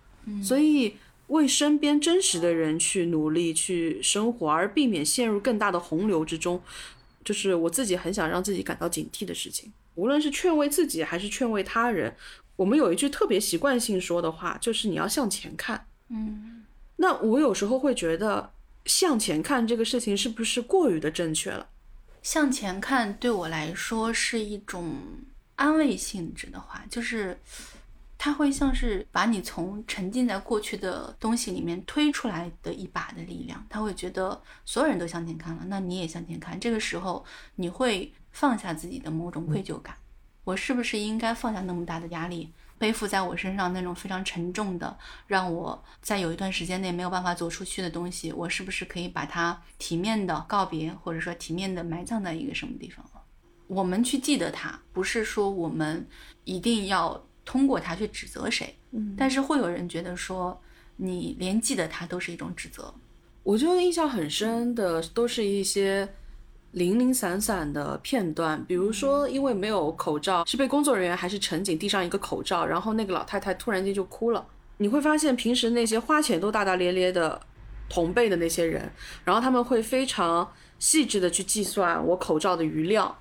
[0.43, 0.95] 所以，
[1.27, 6.59] 为身边真实的人去努力去生活，而避免陷入更大的洪流之中，
[7.23, 9.71] 就是我自己很想让自己感到警惕的事情。
[9.93, 12.15] 无论是劝慰自己还是劝慰他人，
[12.59, 15.85] 我们有一句特别习惯性说的话，就是你要向前看。
[16.09, 16.65] 嗯，
[16.97, 18.51] 那我有时候会觉得，
[18.83, 21.69] 向前看这个事情是不是过于的正确了？
[22.21, 24.93] 向前看对我来说是一种
[25.55, 27.39] 安慰性质的话，就是
[28.17, 33.65] 它会像是把你从沉浸在过去的东西里面推出来的一把的力量。
[33.69, 36.59] 他会觉得所有人都向前看了，那你也向前看。
[36.59, 37.23] 这个时候
[37.55, 39.95] 你会放下自己的某种愧疚感，
[40.49, 42.49] 我是不是应该放下那么大的压力？
[42.79, 53.21] 背负在我身上那种非常沉重的，让我在有一段时间内没有办法走出去的东西，我是不是可以把它体面的告别，或者说体面的埋葬在一个什么地方了？
[53.67, 56.07] 我们去记得它，不是说我们
[56.45, 60.59] 一定要通过它去指责谁，嗯但是会有人觉得说，
[60.95, 62.91] 你连记得它都是一种指责。
[63.43, 66.07] 我觉得印象很深的都是一些
[66.71, 74.45] 零零散散的片段，比如说因为没有口罩，是被工作人员还是乘警递上一个口罩，然后那个老太太突然间就哭了。
[74.77, 77.41] 你会发现，平时那些花钱都大大咧咧的
[77.89, 78.89] 同辈的那些人，
[79.25, 83.13] 然后他们会非常细致的去计算我口罩的余量。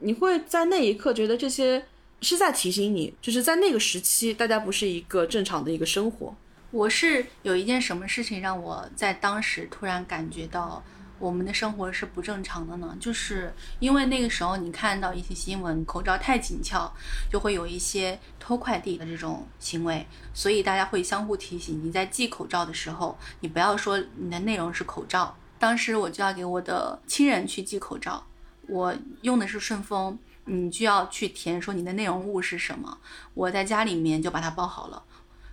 [0.00, 1.86] 你会在那一刻觉得这些
[2.20, 6.34] 是在提醒你，就是在那个时期，大家不是一个正常的一个生活。
[6.72, 10.82] 我是有一件什么事情让我在当时突然感觉到
[11.18, 12.96] 我们的生活是不正常的呢？
[13.00, 16.92] 就是因为那个时候你看到一些新闻，口罩太紧俏，
[17.30, 25.36] 就会有一些偷快递的这种行为，所以大家会相互提醒，你在寄口罩的时候，你不要说你的内容是口罩。
[25.58, 28.22] 当时我就要给我的亲人去寄口罩，
[28.68, 32.98] 我用的是顺丰，你就要去填说你的内容物是什么。
[33.32, 35.02] 我在家里面就把它包好了。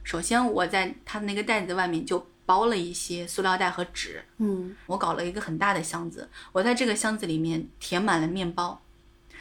[0.04, 8.80] 首先，我在它那个袋子外面就包了一些塑料袋和纸，嗯，我搞了一个很大的箱子，我在这个箱子里面填满了面包，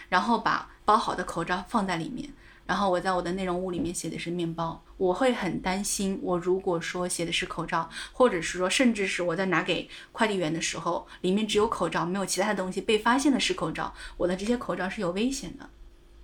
[0.08, 2.30] 然后把包好的口罩放在里面，
[2.64, 4.82] 然后我在我的内容物里面写的是面包。
[4.96, 15.68] 我会很担心，我如果说写的是口罩，或者是说甚至是我在拿给快递员的时候，里面只有口罩，没有其他的东西，被发现的是口罩，我的这些口罩是有危险的。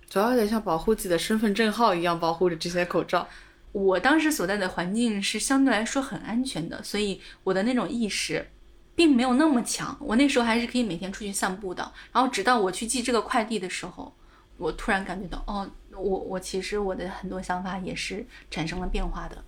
[0.09, 3.27] 主要有点像保护自己的身份证号一样保护着这些口罩。
[3.71, 8.47] 我当时所在的环境是相对来说很安全的，所以我的那种意识
[8.95, 9.95] 并没有那么强。
[9.99, 11.91] 我那时候还是可以每天出去散步的。
[12.11, 14.13] 然后直到我去寄这个快递的时候，
[14.57, 19.43] 我突然感觉到，哦，我我其实我的很多想法也是产生了变化的。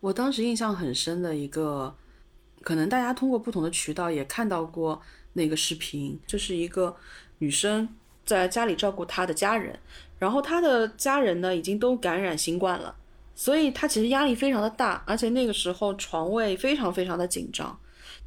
[0.00, 1.94] 我当时印象很深的一个，
[2.60, 5.00] 可能大家通过不同的渠道也看到过
[5.32, 6.94] 那个视频，就是一个
[7.38, 7.88] 女生
[8.26, 9.78] 在家里照顾她的家人，
[10.18, 12.94] 然后她的家人呢已经都感染新冠了，
[13.34, 17.78] 所以他其实压力非常的大，而且那个时候床位非常非常的紧张。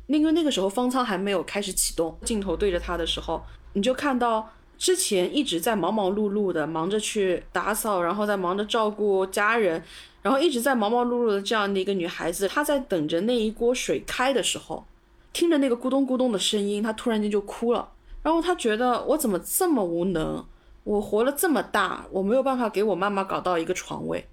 [0.08, 3.43] 因为那个时候方舱还没有开始启动，镜头对着他的时候，
[3.74, 9.84] 你就看到之前一直在忙忙碌碌的忙着去打扫，然后在忙着照顾家人，
[10.22, 14.86] 然后一直在忙忙碌碌的这样的一个女孩子，她在等着那一锅水开的时候，
[15.34, 17.89] 听着那个咕咚咕咚的声音，她突然间就哭了。
[18.24, 20.46] 然后她觉得我怎么这么无能？
[20.86, 24.26] 我活了这么大，我没有办法给我妈妈搞到一个床位。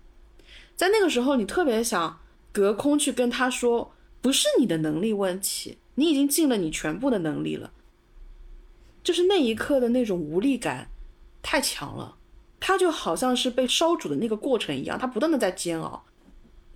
[0.77, 2.21] 在那个时候，你特别想
[2.53, 3.93] 隔空去跟他说。
[4.21, 7.73] 不是你的能力问题，你已经尽了你全部的能力了。
[9.03, 10.89] 就是那一刻的那种无力感，
[11.43, 12.17] 太强了。
[12.59, 16.07] 他就好像是被烧煮的那个过程一样，他不断的在煎熬。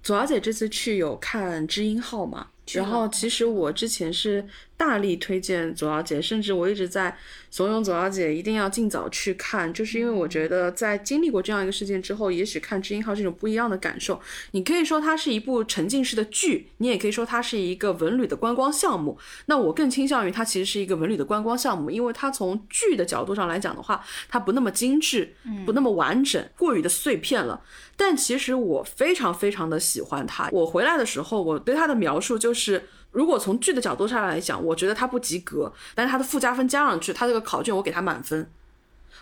[0.02, 2.48] 左小姐这次去有看《知音号》吗？
[2.74, 7.16] 然后其实我之前是大力推荐左小姐，甚至我一直在
[7.50, 14.20] 怂恿左小姐一定要尽早去看，就是因为我觉得在经历过这样一个事件之后，也许看《知音号》这种不一样的感受。
[14.52, 19.18] 你可以说它是一部沉浸式的剧，你也可以说它是一个文旅的观光项目。
[19.46, 27.60] 那我更倾向于它其实是一个文旅的观光项目，因为它从剧的角度上来讲的话，它不那么精致，不那么完整，过于的碎片了。
[27.96, 30.48] 但其实我非常非常的喜欢它。
[30.52, 38.50] 我回来的时候，我对它的描述就是，是如果从剧的角度上来讲，我觉得它不及格，但是它的附加分加上去，它这个考卷我给它满分。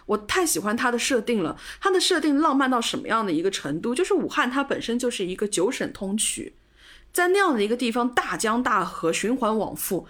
[0.06, 3.94] 我太喜欢它的设定了，它的设定浪漫到什么样的一个程度？
[3.94, 6.52] 就是武汉它本身就是一个九省通衢，
[7.12, 10.06] 在那样的一个地方，大江大河循环往复，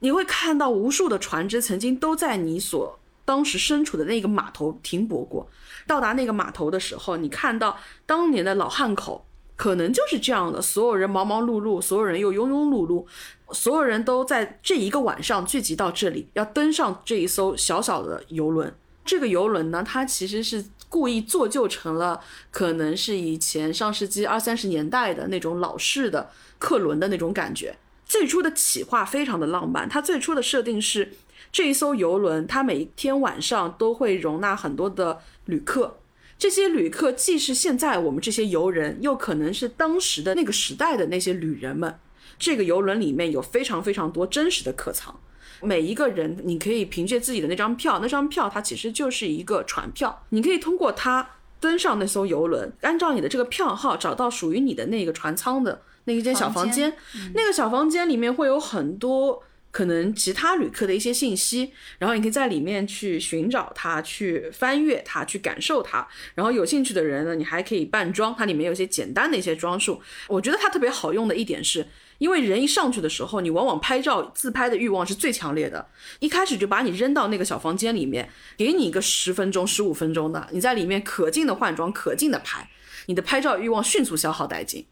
[0.00, 5.48] 你会看到无数的船只曾经都在你所当时身处的那个码头停泊过。
[5.86, 13.06] 到达那个码头的时候，你看到当年的老汉口，可能就是这样的，所有人忙忙碌碌，所有人又庸庸碌碌，
[13.52, 18.74] 所有人都在这一个晚上聚集到这里，要登上这一艘小小的游轮。
[19.04, 27.76] 这个游轮呢，它其实是故意做旧成了，可能是以前上世纪二三十年代的那种老式的客轮的那种感觉。
[28.06, 31.12] 最初的企划非常的浪漫，它最初的设定是。
[31.52, 35.98] 这一艘游轮，它每一天晚上都会容纳很多的旅客。
[36.36, 41.98] 这些旅客既是现在我们这些游人，又可能是当时的那个时代的那些旅人们。
[42.38, 45.18] 这个游轮里面有非常非常多真实的客舱。
[45.62, 56.94] 每一个人，你可以凭借自己的那张票，那张票它其实就是一个船票，你可以通过它登上那艘游轮，按照你的这个票号找到属于你的那个船舱的那一间小房间。
[57.34, 59.42] 那个小房间里面会有很多。
[59.74, 66.06] 可能其他旅客的一些信息，然后你可以在里面去寻找它，去翻阅它，去感受它。
[66.36, 70.00] 然后有兴趣的人呢，你还可以扮装，它里面有一些简单的一些装束。
[70.28, 71.84] 我觉得它特别好用的一点是，
[72.18, 75.84] 因为人一上去的时候，你往往拍照自拍的欲望是最强烈的，
[76.20, 82.70] 一开始就把你扔到那个小房间里面，给你一个十分钟、十五分钟的，你在里面可劲的换装，可劲的拍，
[83.06, 84.86] 你的拍照欲望迅速消耗殆尽，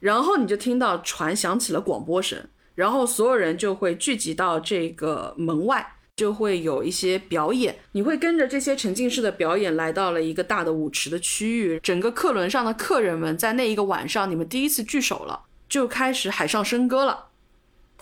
[0.00, 2.48] 然后你就听到船响起了广播声。
[2.74, 7.76] 然后所有人就会聚集到这个门外，就会有一些表演。
[7.92, 11.80] 你会跟着这些沉浸式的表演来到了一个大的舞池的区域。
[11.82, 17.26] 整个客轮上的客人们在那一个晚上，你们第一次聚首了，就开始海上笙歌了。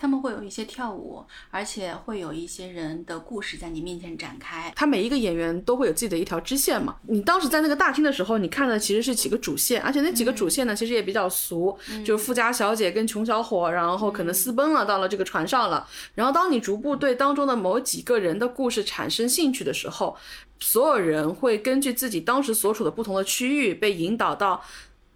[0.03, 4.69] 他们会有一些跳舞，而且会有一些人的故事在你面前展开。
[4.75, 6.97] 他每一个演员都会有自己的一条支线嘛。
[7.07, 15.87] 你当时在那个大厅的时候，你看的其实是几个主线，而且那几个主线呢，其实也比较俗，就是富家小姐跟穷小伙，然后可能私奔了，到了这个船上了。
[16.15, 20.17] 然后当你逐步对当中的某几个人的故事产生兴趣的时候，
[20.59, 24.61] 所有人会根据自己当时所处的不同的区域，被引导到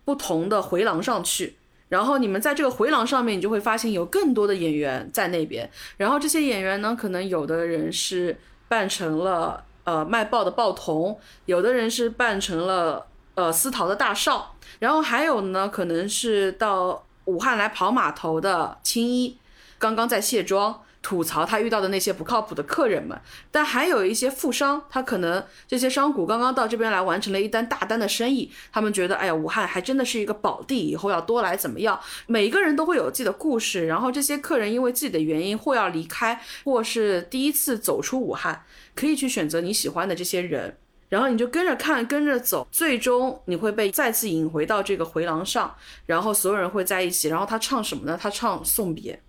[0.06, 1.58] 不同的回廊上去。
[1.90, 5.70] 然后你们在这个回廊上面，你就会发现有更多的演员在那边。
[5.98, 19.38] 然后这些演员呢，可能有的人是扮成了呃卖报的报童，有的人是扮成了呃私逃的大少，然后还有呢，可能是到武汉来跑码头的青衣，
[19.78, 20.82] 刚刚在卸妆。
[21.08, 23.18] 吐槽他遇到的那些不靠谱的客人们，
[23.50, 31.98] 但还有一些富商，他可能这些商贾刚刚到这边来完成了一单大单的生意，他们觉得，哎呀，武汉还真的是一个宝地，以后要多来怎么样？
[32.26, 40.78] 每一个人都会有自己的故事，然后这些客人因为自己的原因或要离开，或是第一次走出武汉，可以去选择你喜欢的这些人，
[41.08, 45.74] 然后你就跟着看，跟着走，最终你会被再次引回到这个回廊上，
[46.06, 48.20] 然后所有人会在一起，然后他唱什么呢？
[48.22, 49.24] 他唱送别。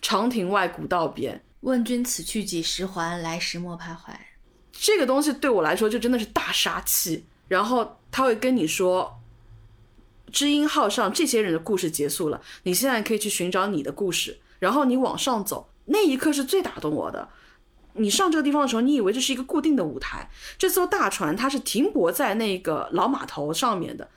[0.00, 1.44] 长亭外，古道边。
[1.60, 3.20] 问君此去几时还？
[3.20, 4.12] 来时莫徘徊。
[4.72, 7.24] 这个东西对我来说就真的是大杀器。
[7.48, 9.20] 然后他会跟你说，
[10.30, 14.38] 知音号上这些人的故事结束了，你现在可以去寻找你的故事。
[14.58, 17.28] 然后你往上走，那一刻是最打动我的。
[17.94, 24.08] 你上这个地方的时候，你以为这是一个固定的舞台，这艘大船它是停泊在那个老码头上面的。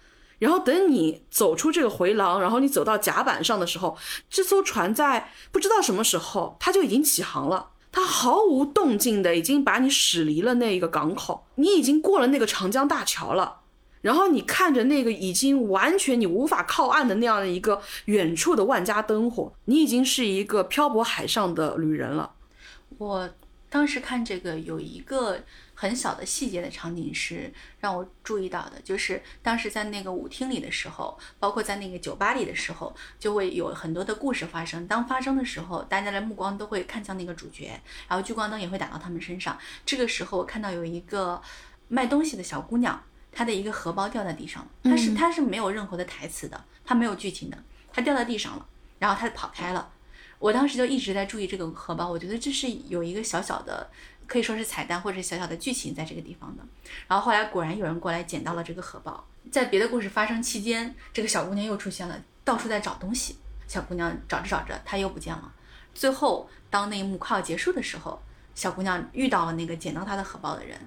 [0.41, 3.95] 然后等你走出这个回廊，然后你走到甲板上的时候，
[4.27, 13.59] 这艘船在不知道什么时候它就已经起航了，它毫无动静的已经把你驶离了那一个港口，你已经过了那个长江大桥了。
[14.01, 22.31] 然后你看着那个已经完全你无法靠岸的那样的一个远处的万家灯火，你已经是一个漂泊海上的旅人了。
[22.97, 23.29] 我
[23.69, 25.37] 当时看这个有一个
[25.81, 34.85] 很小的细节的场景是让我注意到的，就是当时在那个舞厅里的时候，包括在那个酒吧里的时候，就会有很多的故事发生。
[34.85, 39.57] 当发生的时候，大家的目光都会看向那个主角，然后聚光灯也会打到他们身上。
[39.83, 41.41] 这个时候，我看到有一个
[41.87, 43.03] 卖东西的小姑娘。
[43.33, 47.57] 她的一个荷包掉在地上了，她是她是没有任何的台词的，她没有剧情的，
[47.93, 48.65] 她掉在地上了，
[48.99, 49.89] 然后她跑开了。
[50.37, 53.89] 我当时就一直在注意这个荷包，我觉得这是有一个小小的，
[54.31, 56.63] 可以说是彩蛋或者小小的剧情在这个地方的。
[57.05, 59.21] 然后后来果然有人过来捡到了这个荷包，
[59.51, 63.35] 在别的故事发生期间，这个小姑娘又出现了，到处在找东西。
[63.67, 65.51] 小姑娘找着找着，她又不见了。
[65.93, 68.23] 最后当那一幕快要结束的时候，
[68.55, 70.79] 小姑娘遇到了那个捡到她的荷包的人。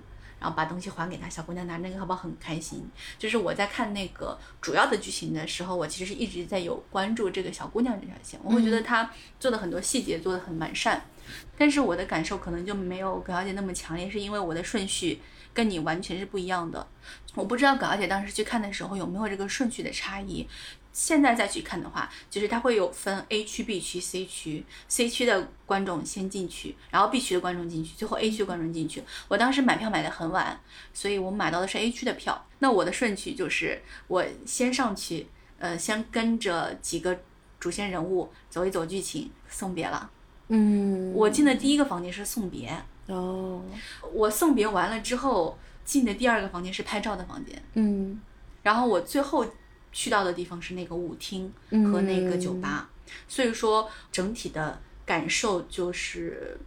[0.45, 2.87] 然后把东西还给他，小姑娘拿那个荷包很开心。
[3.19, 8.39] 就是我在看那个主要的剧情的时候，我其实是一直在有关注这个小姑娘这条线。
[8.45, 11.03] 我会觉得她做的很多细节做的很完善，
[11.57, 15.23] 但是我的感受可能就没有葛小姐那么强烈，是因为我的顺序
[15.55, 16.87] 跟你完全是不一样的。
[17.35, 20.47] 我不知道葛小姐当时去看的时候有没有这个顺序的差异。
[20.95, 29.03] 现在再去看的话，就是它会有分 A 区、B 区、C 区，C 区的观众先进去，然后 B 区的观众进去，最后 A 区观众进去。
[29.27, 30.59] 我当时买票买的很晚，
[30.93, 32.47] 所以我买到的是 A 区的票。
[32.61, 35.27] 那我的顺序就是我先上去，
[35.59, 37.19] 呃，先跟着几个
[37.59, 40.09] 主线人物走一走剧情，送别了。
[40.47, 42.73] 嗯，我进的第一个房间是送别。
[43.09, 43.61] 哦，
[44.13, 47.61] 我送别完了之后进的第二个房间是拍照的房间。
[47.73, 48.21] 嗯，
[48.63, 49.45] 然后我最后。
[49.95, 52.91] 去到的地方是那个舞厅和那个酒吧，
[53.29, 56.59] 所以说整体的感受就是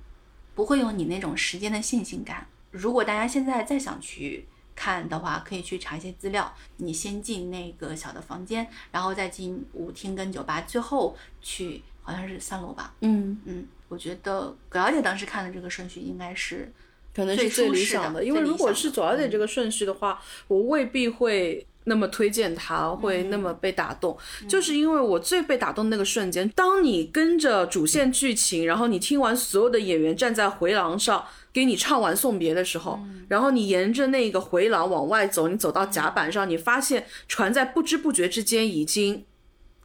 [0.56, 2.48] 不会有你那种时间的线性感。
[2.72, 6.52] 如果大家现在再想去看的话，可以去查一些资料。
[6.78, 12.94] 你先进那个小的房间，然后再进舞厅跟酒吧，最后去好像是三楼吧。
[13.02, 16.72] 嗯嗯，我觉得葛小姐当时看的这个顺序应该是
[17.14, 21.68] 可能是最理想的，因为如果是左小姐这个顺序的话，我未必会。
[21.88, 24.16] 那么推荐他会那么被打动，
[24.48, 39.26] 就是因为我最被打动那个瞬间，当你跟着主线剧情，然后你听完所有的演员站在回廊上给你唱完送别的时候，然后你沿着那个回廊往外走，你走到甲板上，你发现船在不知不觉之间已经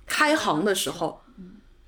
[0.07, 1.23] 开航的时候。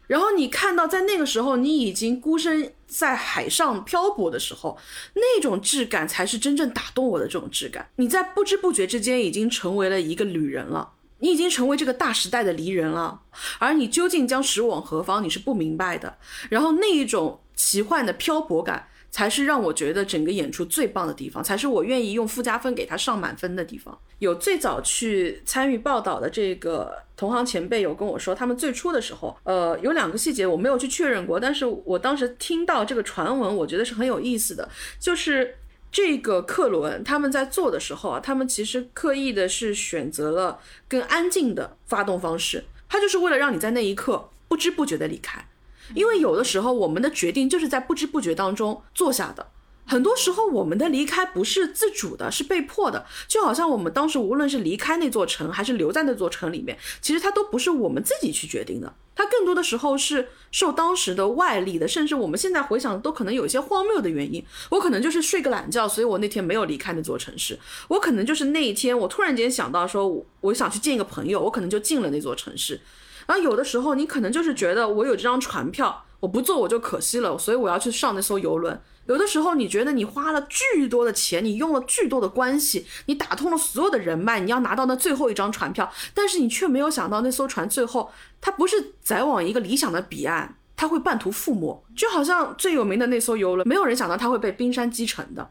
[0.06, 4.78] 然后你看到，在那个时候，你已经孤身在海上漂泊的时候，
[5.14, 7.88] 那种质感才是真正打动我的这种质感。
[7.96, 13.20] 你在不知不觉之间已经成为了一个旅人了，你已经成为这个大时代的离人了，
[13.58, 16.18] 而你究竟将驶往何方，你是不明白的。
[16.50, 18.88] 然后那一种奇幻的漂泊感。
[19.14, 23.96] 才是让我觉得整个演出最棒的地方，才是我愿意用附加分给他上满分的地方。
[24.18, 35.58] 有最早去参与报道的这个同行前辈有跟我说，他们最初的时候，呃，有两个细节我没有去确认过，但是我当时听到这个传闻，我觉得是很有意思的，就是
[35.92, 40.58] 这个客轮他们在做的时候啊，他们其实刻意的是选择了
[40.88, 45.46] 更安静的发动方式，他就是为了让你在那一刻不知不觉的离开。
[45.94, 49.46] 因为有的时候，我们的决定就是在不知不觉当中做下的。
[49.86, 53.04] 很多时候，我们的离开不是自主的，是被迫的。
[53.28, 58.94] 就好像我们当时无论是离开那座城，还是留在那座城里面，其实它都不是我们自己去决定的。
[59.14, 64.42] 它更多的时候是受当时的外力的，甚至我们现在回想，都可能有一些荒谬的原因。
[64.70, 67.58] 我可能就是睡个懒觉，所以我那天没有离开那座城市。
[67.88, 72.80] 我可能就是那一天，我突然间想到说，我想去见一个朋友，我可能就进了那座城市。
[73.26, 78.80] 然后有的时候你可能就是觉得我有这张船票，我不坐我就可惜了，所以我要去上那艘游轮。
[79.06, 88.10] 有的时候你觉得你花了巨多的钱，你用了巨多的关系，你打通了所有的人脉，你要拿到那最后一张船票，但是你却没有想到那艘船最后
[88.40, 95.50] 它不是载往一个理想的彼岸，它会半途覆没，就好像最有名的那艘游轮，没有人想到它会被冰山击沉的。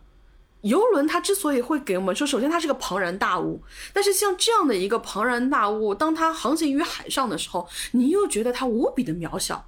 [0.63, 3.61] 游轮它之所以会给我们说，首先它是个庞然大物，
[3.93, 9.65] 但是像这样的一个庞然大物，当它航行于海上的时候，你又觉得它无比的渺小。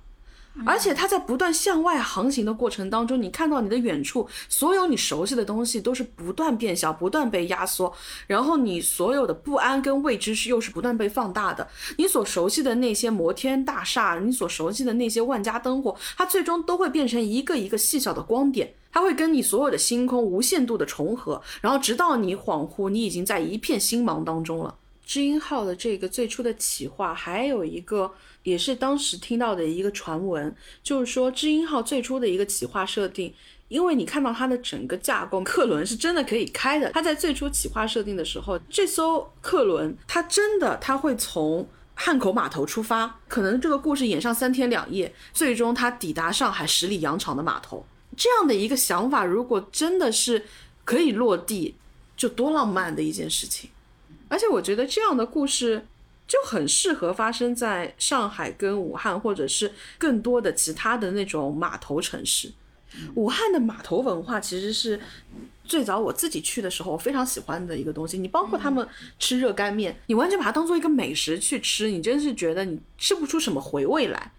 [0.63, 7.91] 而且它在不断向外航行的过程当中，你看到你的远处，所有你熟悉的东西都是不断变小、不断被压缩，
[8.27, 11.67] 然后你所有的不安跟未知是又是不断被放大的。
[11.97, 24.75] 你所熟悉的那些摩天大厦，你所熟悉的那些万家灯火，它最终都会变成一个一个细小的光点，它会跟你所有的星空无限度的重合，然后直到你恍惚，你已经在一片星芒当中了。
[25.05, 28.11] 知音号的这个最初的企划，还有一个
[28.43, 33.33] 也是当时听到的一个传闻，就是说知音号最初的一个企划设定，
[33.67, 36.91] 因为你看到它的整个架构，客轮是真的可以开的。
[36.91, 47.85] 它在最初企划设定的时候，这艘客轮它真的它会从汉口码头出发，可能这个故事演上三天两夜，最终它抵达上海十里洋场的码头。
[48.17, 50.45] 这样的一个想法，如果真的是
[50.83, 51.75] 可以落地，
[52.17, 53.69] 就多浪漫的一件事情。
[54.35, 55.87] 而且我觉得这样的故事
[56.27, 62.51] 就很适合发生在上海跟武汉，或者是更多的其他的那种码头城市。
[63.13, 64.99] 武汉的码头文化其实是
[65.63, 68.17] 最早我自己去的时候我非常喜欢的一个东西。
[68.17, 68.85] 你包括他们
[69.17, 74.33] 吃热干面，你完全把它当做一个美食去吃，你真是觉得你吃不出什么回味来。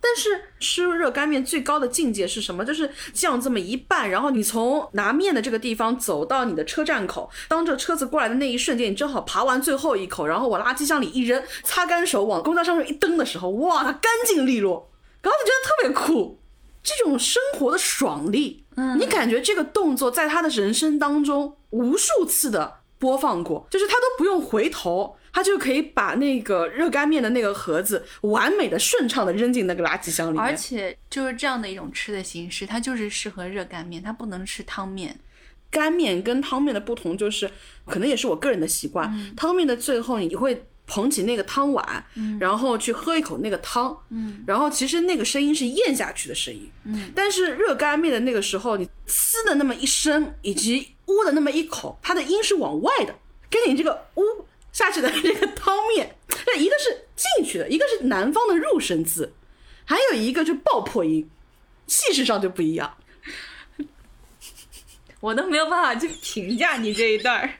[0.00, 2.64] 但是吃热干面最高的境界是什么？
[2.64, 14.90] 就是酱这么一拌，然后你从拿面的这个地方走到你的车站口，当这车子过来的那一瞬间，你正好爬完最后一口，然后往垃圾箱里一扔，擦干手往公交车上一蹬的时候，哇，它干净利落，
[15.20, 16.38] 然后你觉得特别酷，
[16.82, 25.16] 这种生活的爽利，嗯你感觉这个动作在他的人生当中无数次的播放过，就是他都不用回头。
[25.32, 35.18] 他就可以把那个热干面的那个盒子完美的顺畅的扔进那个垃圾箱里面，而且就是这样的一种吃的形式，它就是适合热干面，它不能吃汤面。
[35.70, 37.50] 干面跟汤面的不同就是，
[37.84, 42.04] 可能也是我个人的习惯，汤面的最后你会捧起那个汤碗，
[42.40, 43.94] 然后去喝一口那个汤，
[44.46, 46.70] 然后其实那个声音是咽下去的声音，
[47.14, 53.14] 但是热干面的那个时候，你呲的那么一声以及呜的那么一口，它的音是往外的，
[53.50, 54.22] 跟你这个呜。
[54.78, 56.14] 下去的这个汤面，
[56.46, 59.32] 那一个是进去的，一个是南方的入声字，
[59.84, 61.28] 还有一个就爆破音，
[61.88, 62.94] 气势上就不一样。
[65.18, 67.54] 我都没有办法去评价你这一段儿，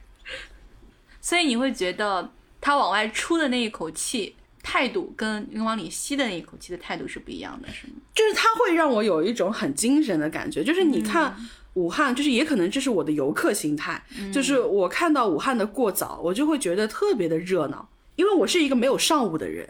[1.21, 7.95] 所以你会觉得他往外出的那一口气态度，跟往里吸的那一口气的态度是不一样的，是吗？
[8.15, 11.37] 就是他会让我有一种很精神的感觉，就是你看。
[11.79, 14.03] 武汉就是也可能这是我的游客心态，
[14.33, 19.69] 就是我看到武汉的过早，我就会觉得特别的热闹，因为我是一个没有上午的人。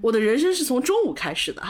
[0.00, 1.62] 我的人生是从中午开始的，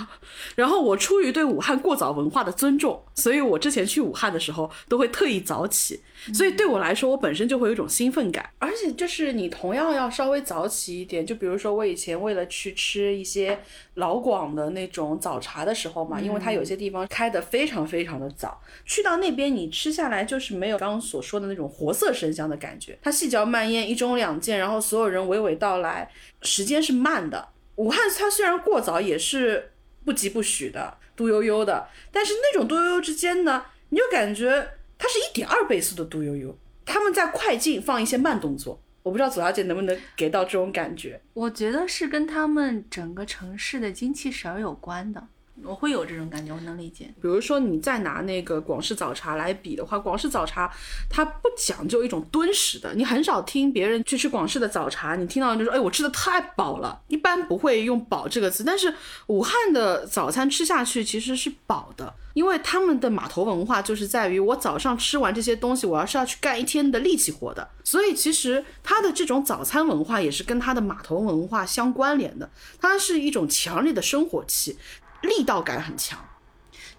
[0.54, 6.00] 然后我出于对武汉过早文化的尊重，所以我之前去武汉的时候都会特意早起，
[6.32, 8.48] 所以对我来说，我本身就会有一种兴奋感。
[8.58, 13.58] 而且就是你同样要稍微早起一点，就比如说我以前为了去吃一些
[13.94, 26.08] 老广的那种早茶的时候嘛，因为它有些地方开的非常非常的早，去到那边你吃下来就是没有刚刚所说的那种活色生香的感觉，它细嚼慢咽，一盅两件，然后所有人娓娓道来，
[26.42, 27.48] 时间是慢的。
[27.76, 29.72] 武汉它虽然过早，也是
[30.04, 31.88] 不疾不徐的，嘟悠悠的。
[32.10, 34.68] 但是那种嘟悠悠之间呢，你就感觉
[34.98, 36.58] 它是一点二倍速的嘟悠悠。
[36.84, 41.20] 他们在快进放一些慢动作，我不知道左小姐能不能给到这种感觉。
[41.34, 45.28] 我觉得是跟他们整个城市的精气神儿有关的。
[45.64, 47.06] 我会有这种感觉，我能理解。
[47.20, 50.70] 比如说，你再拿那个广式早茶来比的话，广式早茶
[51.08, 58.62] 它不讲究一种敦实的，你很少听别人去吃广式的早茶，你听到就说，哎，我吃的太饱了，一般不会用饱这个词。
[58.62, 58.92] 但是
[59.28, 72.50] 武汉的早餐吃下去其实是饱的，因为他们的码头文化就是在于我早上吃完这些东西，我要是要去干一天的力气活的，所以其实它的这种早餐文化也是跟它的码头文化相关联的，
[72.80, 74.76] 它是一种强烈的生活气。
[75.22, 76.18] 力道感很强。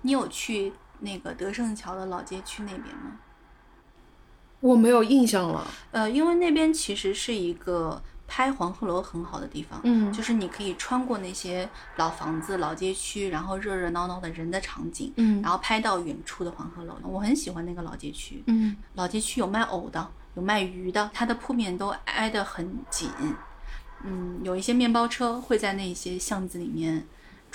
[0.02, 3.20] 你有去那个德胜桥的老街区那边吗？
[4.60, 5.68] 我没有印象了。
[5.92, 9.80] 呃，因为那边其实是一个拍黄鹤楼很好的地方。
[9.84, 16.98] 嗯，就是你可以穿过那些老房子、老街区，然后热热闹闹的人的场景，嗯，然后拍到远处的黄鹤楼。
[17.04, 18.44] 我很喜欢那个老街区。
[18.48, 23.10] 嗯，老街区有卖藕的，有卖鱼的，它的铺面都挨得很紧。
[24.04, 27.06] 嗯，有一些面包车会在那些巷子里面。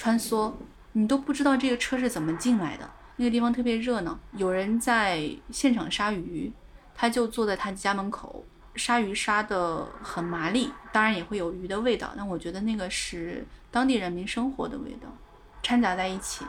[0.03, 0.53] 穿梭，
[0.95, 2.91] 你都不知道这个车是怎么进来的。
[3.15, 6.53] 那个地方特别热闹，有人在现场杀鱼，
[6.93, 8.45] 他就坐在他家门口，
[8.75, 12.13] 杀鱼杀的很麻利，当然也会有鱼的味道。
[12.17, 15.07] 但我觉得那个是当地人民生活的味道，
[15.63, 16.45] 掺杂在一起。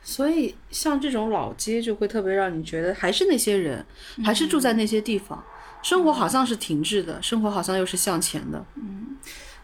[0.00, 3.84] 所以像这种老街就会特别让你觉得还是那些人，
[4.24, 5.44] 还是住在那些地方，
[5.82, 8.64] 生活好像是停滞的，生活好像又是向前的。
[8.76, 9.18] 嗯，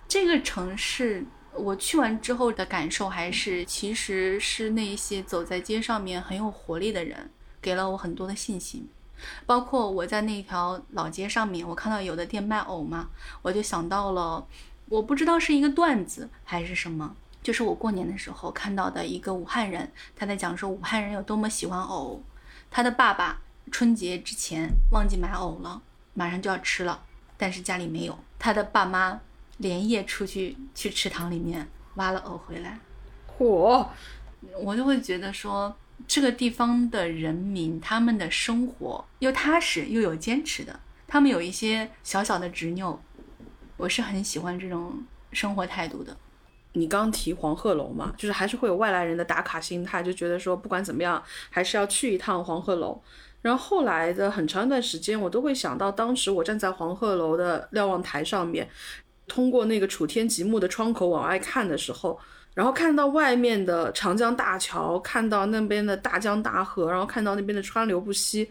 [0.07, 1.25] 这个城市。
[1.55, 7.31] 我去完之后的感受还是，其实是那些走在街上面很有活力的人，
[7.61, 8.89] 给了我很多的信心。
[9.45, 13.11] 包括我在那条老街上面，我看到有的店卖藕嘛，
[13.43, 14.47] 我就想到了，
[14.89, 22.23] 我不知道是一个段子还是什么，就是我过年的时候看到的一个武汉人，他在讲说武汉人有多么喜欢藕，
[22.71, 25.83] 他的爸爸春节之前忘记买藕了，
[26.15, 27.03] 马上就要吃了，
[27.37, 29.21] 但是家里没有，他的爸妈。
[29.61, 32.79] 连夜出去去池塘里面挖了藕回来。
[33.39, 33.87] 嚯！
[34.63, 42.99] 我就会觉得说，这个地方的人民，他们的生活又踏实又有坚持的，他们有一些小小的执拗，
[43.77, 46.17] 我是很喜欢这种生活态度的。
[46.73, 53.03] 你刚提黄鹤楼嘛，就是还是会有外来人的打卡心态，就觉得说不管怎么样，还是要去一趟黄鹤楼。
[53.43, 58.69] 然后后来的很长一段时间，我都会想到当时我站在黄鹤楼的瞭望台上面，
[59.31, 62.19] 通过那个楚天极目的窗口往外看的时候。
[62.53, 68.45] 然后看到外面的长江大桥，看到那边的大江大河，然后看到那边的川流不息，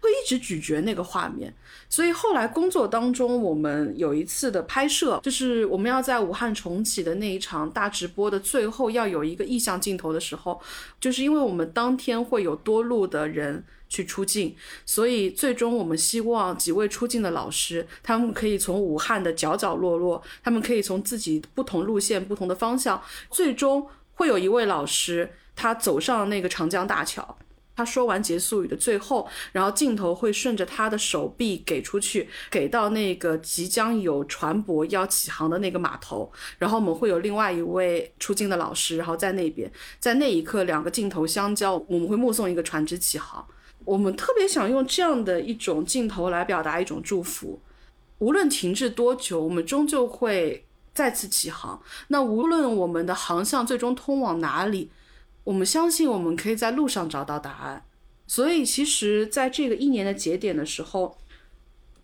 [0.00, 1.54] 会一直咀嚼那个画面。
[1.88, 10.60] 所以后来工作当中，我们有一次的拍摄，就是我们要在武汉重启的那一场大直播的最后要有一个意向镜头的时候，
[11.00, 13.64] 就是因为我们当天会有多路的人。
[13.94, 27.38] 去出镜，所以最终我们希望几位出镜的老师，他们可以从武汉的角角落落，他们可以从自己不同路线、不同的方向，最终会有一位老师，他走上那个长江大桥，
[27.76, 39.70] 他说完结束语的最后，然后镜头会顺着他的手臂给出去，给到那个即将有船舶要起航的那个码头，然后我们会有另外一位出镜的老师，然后在那边，
[40.00, 43.44] 在那一刻两个镜头相交，我们会目送一个船只起航。
[43.84, 47.60] 我们特别想用这样的一种镜头来表达一种祝福，
[48.18, 51.80] 无论停滞多久，我们终究会再次起航。
[52.08, 54.90] 那无论我们的航向最终通往哪里，
[55.44, 57.84] 我们相信我们可以在路上找到答案。
[58.26, 61.16] 所以，其实在这个一年的节点的时候。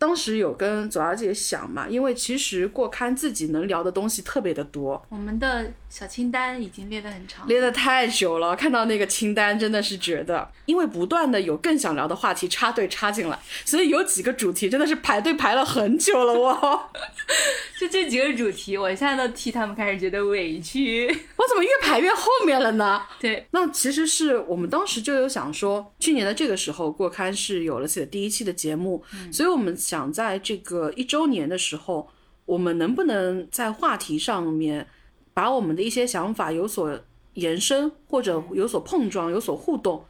[0.01, 8.57] 当时有跟左小姐想嘛，因为其实过刊自己能聊的东西特别的多，我们的小清单已经列得很长，列得太久了。
[8.57, 16.40] 看到那个清单，真的是觉得，因为不断的有更想聊的话题插队插进来，所以有几个主题真的是排队排了很久了。
[16.40, 16.90] 哇
[17.78, 21.07] 就这几个主题，我现在都替他们开始觉得委屈。
[21.09, 23.03] 我怎么越排越后面了呢？
[23.20, 29.76] 对，那其实是我们当时就有想说，去年的这个时候过刊是有了自己的第一期的节目，所以我们。
[29.91, 32.09] 想在这个一周年的时候，
[32.47, 34.86] 我们能不能在话题上面
[35.34, 37.01] 把我们的一些想法有所
[37.34, 40.05] 延伸，或者有所碰撞、有所互动？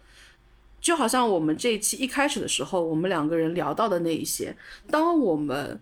[0.83, 4.55] 就好像我们这一期一开始的时候，我们两个人聊到的那一些，
[4.91, 5.81] 当我们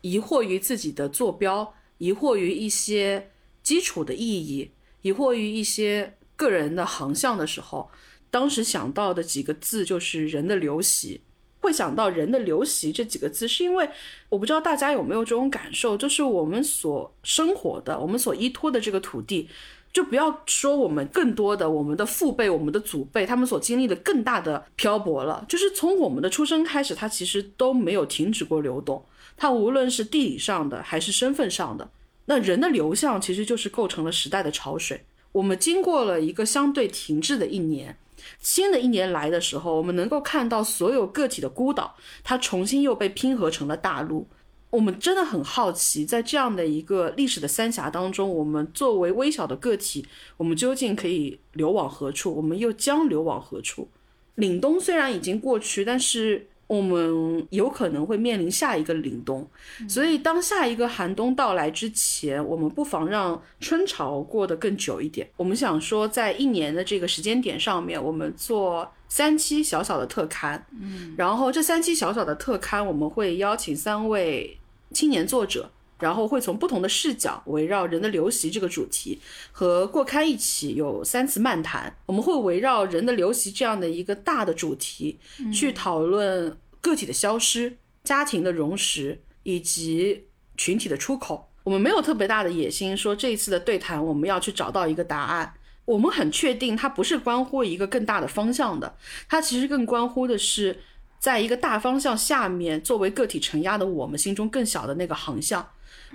[0.00, 3.30] 疑惑于自己的坐标，疑惑于一些
[3.62, 4.70] 基础的意义，
[5.02, 7.90] 疑惑于一些个人的航向的时候，
[8.30, 11.20] 当时想到的几个字就是“人的流习”。
[11.64, 13.88] 会想到“人的流习”这几个字，是因为
[14.28, 19.48] 我不知道大家有没有这种感受，就是我们所生活的、我们所依托的这个土地，
[19.92, 25.44] 就不要说我们更多的、我们的父辈、我们的祖辈，他们所经历的更大的漂泊了。
[25.48, 29.02] 就是从我们的出生开始，它其实都没有停止过流动。
[29.36, 31.90] 它无论是地理上的还是身份上的，
[32.26, 35.04] 那人的流向其实就是构成了时代的潮水。
[35.32, 37.96] 我们经过了一个相对停滞的一年。
[38.40, 44.26] 新的一年来的时候，我们能够看到所有个体的孤岛，它重新又被拼合成了大陆。
[44.70, 50.06] 我们真的很好奇，在这样的一个历史的三峡当中，我们作为微小的个体，
[50.36, 52.34] 我们究竟可以流往何处？
[52.34, 53.88] 我们又将流往何处？
[54.36, 56.48] 凛冬虽然已经过去，但是。
[56.66, 59.46] 我们有可能会面临下一个凛冬，
[59.88, 65.28] 所以当下一个寒冬到来之前，我们不妨让春潮过得更久一点。
[65.36, 74.58] 我们想说，在一年的这个时间点上面，我们做三期小小的特刊，嗯，然后这三期小小的特刊，我们会邀请三位
[74.92, 75.70] 青年作者。
[75.98, 79.20] 然后会从不同的视角，围绕人的流习这个主题，
[79.52, 81.96] 和过刊一起有三次漫谈。
[82.06, 85.18] 我们会围绕人的流习这样的一个大的主题，
[85.52, 90.24] 去讨论个体的消失、家庭的荣食以及
[90.56, 91.48] 群体的出口。
[91.62, 95.54] 我们没有特别大的野心，说这一次的对谈我们要去找到一个答案。
[95.86, 98.96] 我们很确定，它不是关乎一个更大的方向的，
[99.28, 100.80] 它其实更关乎的是，
[101.24, 105.66] 在一个大方向下面，作为个体承压的我们心中更小的那个航向。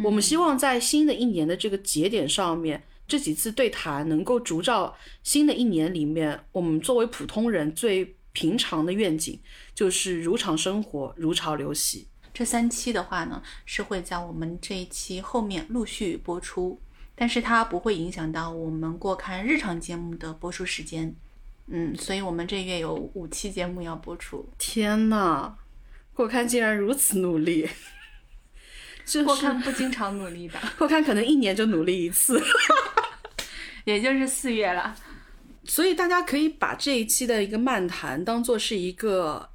[0.04, 9.40] 我们希望在新的一年的这个节点上面，这几次对谈能够烛照新的一年里面，我们作为普通人最平常的愿景，
[9.74, 12.08] 就是如常生活，如潮流洗。
[12.32, 16.80] 这三期的话呢，是会在我们这一期后面陆续播出，
[17.16, 21.16] 但是它不会影响到我们过看日常节目的播出时间。
[21.72, 24.48] 嗯，所以我们这月有五期节目要播出。
[24.58, 25.54] 天呐，
[26.14, 27.70] 过刊竟然如此努力！
[29.26, 32.40] 破刊不经常努力的， 破刊可能一年就努力一次，
[33.86, 34.96] 也就是四月了。
[35.64, 39.50] 所以大家可以把这一期的一个漫谈当做是一个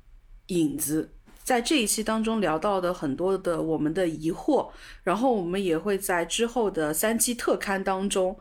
[0.47, 1.13] 引子，
[1.43, 4.71] 在这一期当中聊到的很多的我们的疑惑，
[5.03, 8.37] 然后我们也会在之后的三期特刊当中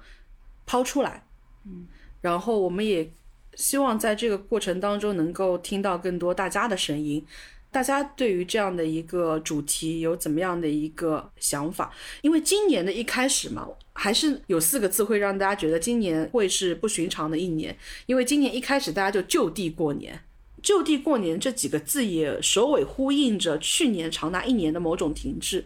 [0.66, 1.26] 抛出来。
[1.66, 1.88] 嗯，
[2.22, 3.12] 然后我们也
[3.56, 7.26] 希望在这个过程当中能够听到更多大家的声音。
[7.72, 11.92] 大家对于这样的一个主题有怎么样的一个想法？
[12.22, 17.76] 因为今年的一开始嘛，还是有四个字会让大家觉得今年会是不寻常的一年。
[18.06, 20.24] 因为今年一开始大家就就地过年，
[20.62, 25.66] 就地过年这几个字也首尾呼应着去年长达一年的某种停滞。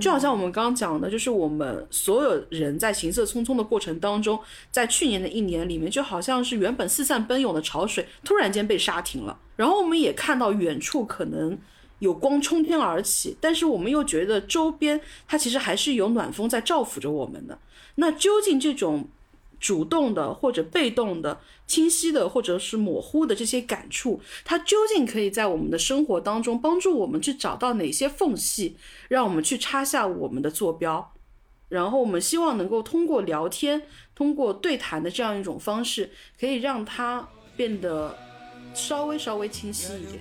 [0.00, 4.38] 就好像我们刚刚讲的，就是我们所有人在行色匆匆的过程当中，
[4.70, 9.38] 在去年的一年里面，就好像是原本四散奔涌的潮水突然间被刹停了。
[9.56, 11.58] 然后我们也看到远处可能
[11.98, 17.58] 有光冲天而起，但是我们又觉得周边它其实还是有暖风在照拂着我们的。
[17.96, 19.08] 那究竟这种？
[19.58, 28.76] 主动的或者被动的、清晰的或者是模糊的这些感触，它究竟可以在我们的生活当中帮助我们去找到哪些缝隙，
[29.08, 31.12] 让我们去插下我们的坐标？
[31.68, 33.82] 然后我们希望能够通过聊天、
[34.14, 38.16] 通过对谈的这样一种方式，可以让它变得
[38.72, 40.20] 稍微稍微清晰一点。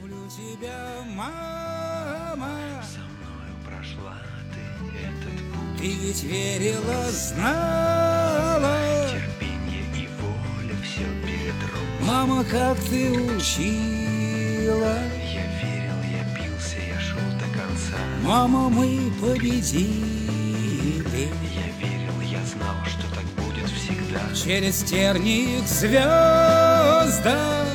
[12.05, 14.99] Мама, как ты учила.
[15.33, 17.97] Я верил, я бился, я шел до конца.
[18.21, 21.29] Мама, мы победили.
[21.51, 24.21] Я верил, я знал, что так будет всегда.
[24.35, 27.65] Через терник звезда.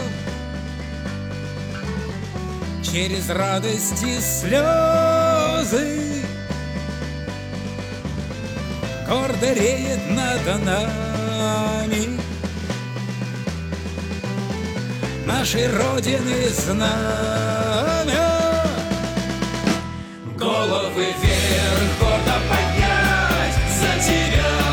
[2.85, 6.23] Через радости слезы.
[9.09, 12.21] Гордо реет над нами
[15.31, 16.91] нашей Родины знамя.
[20.37, 24.70] Головы вверх, гордо поднять за тебя,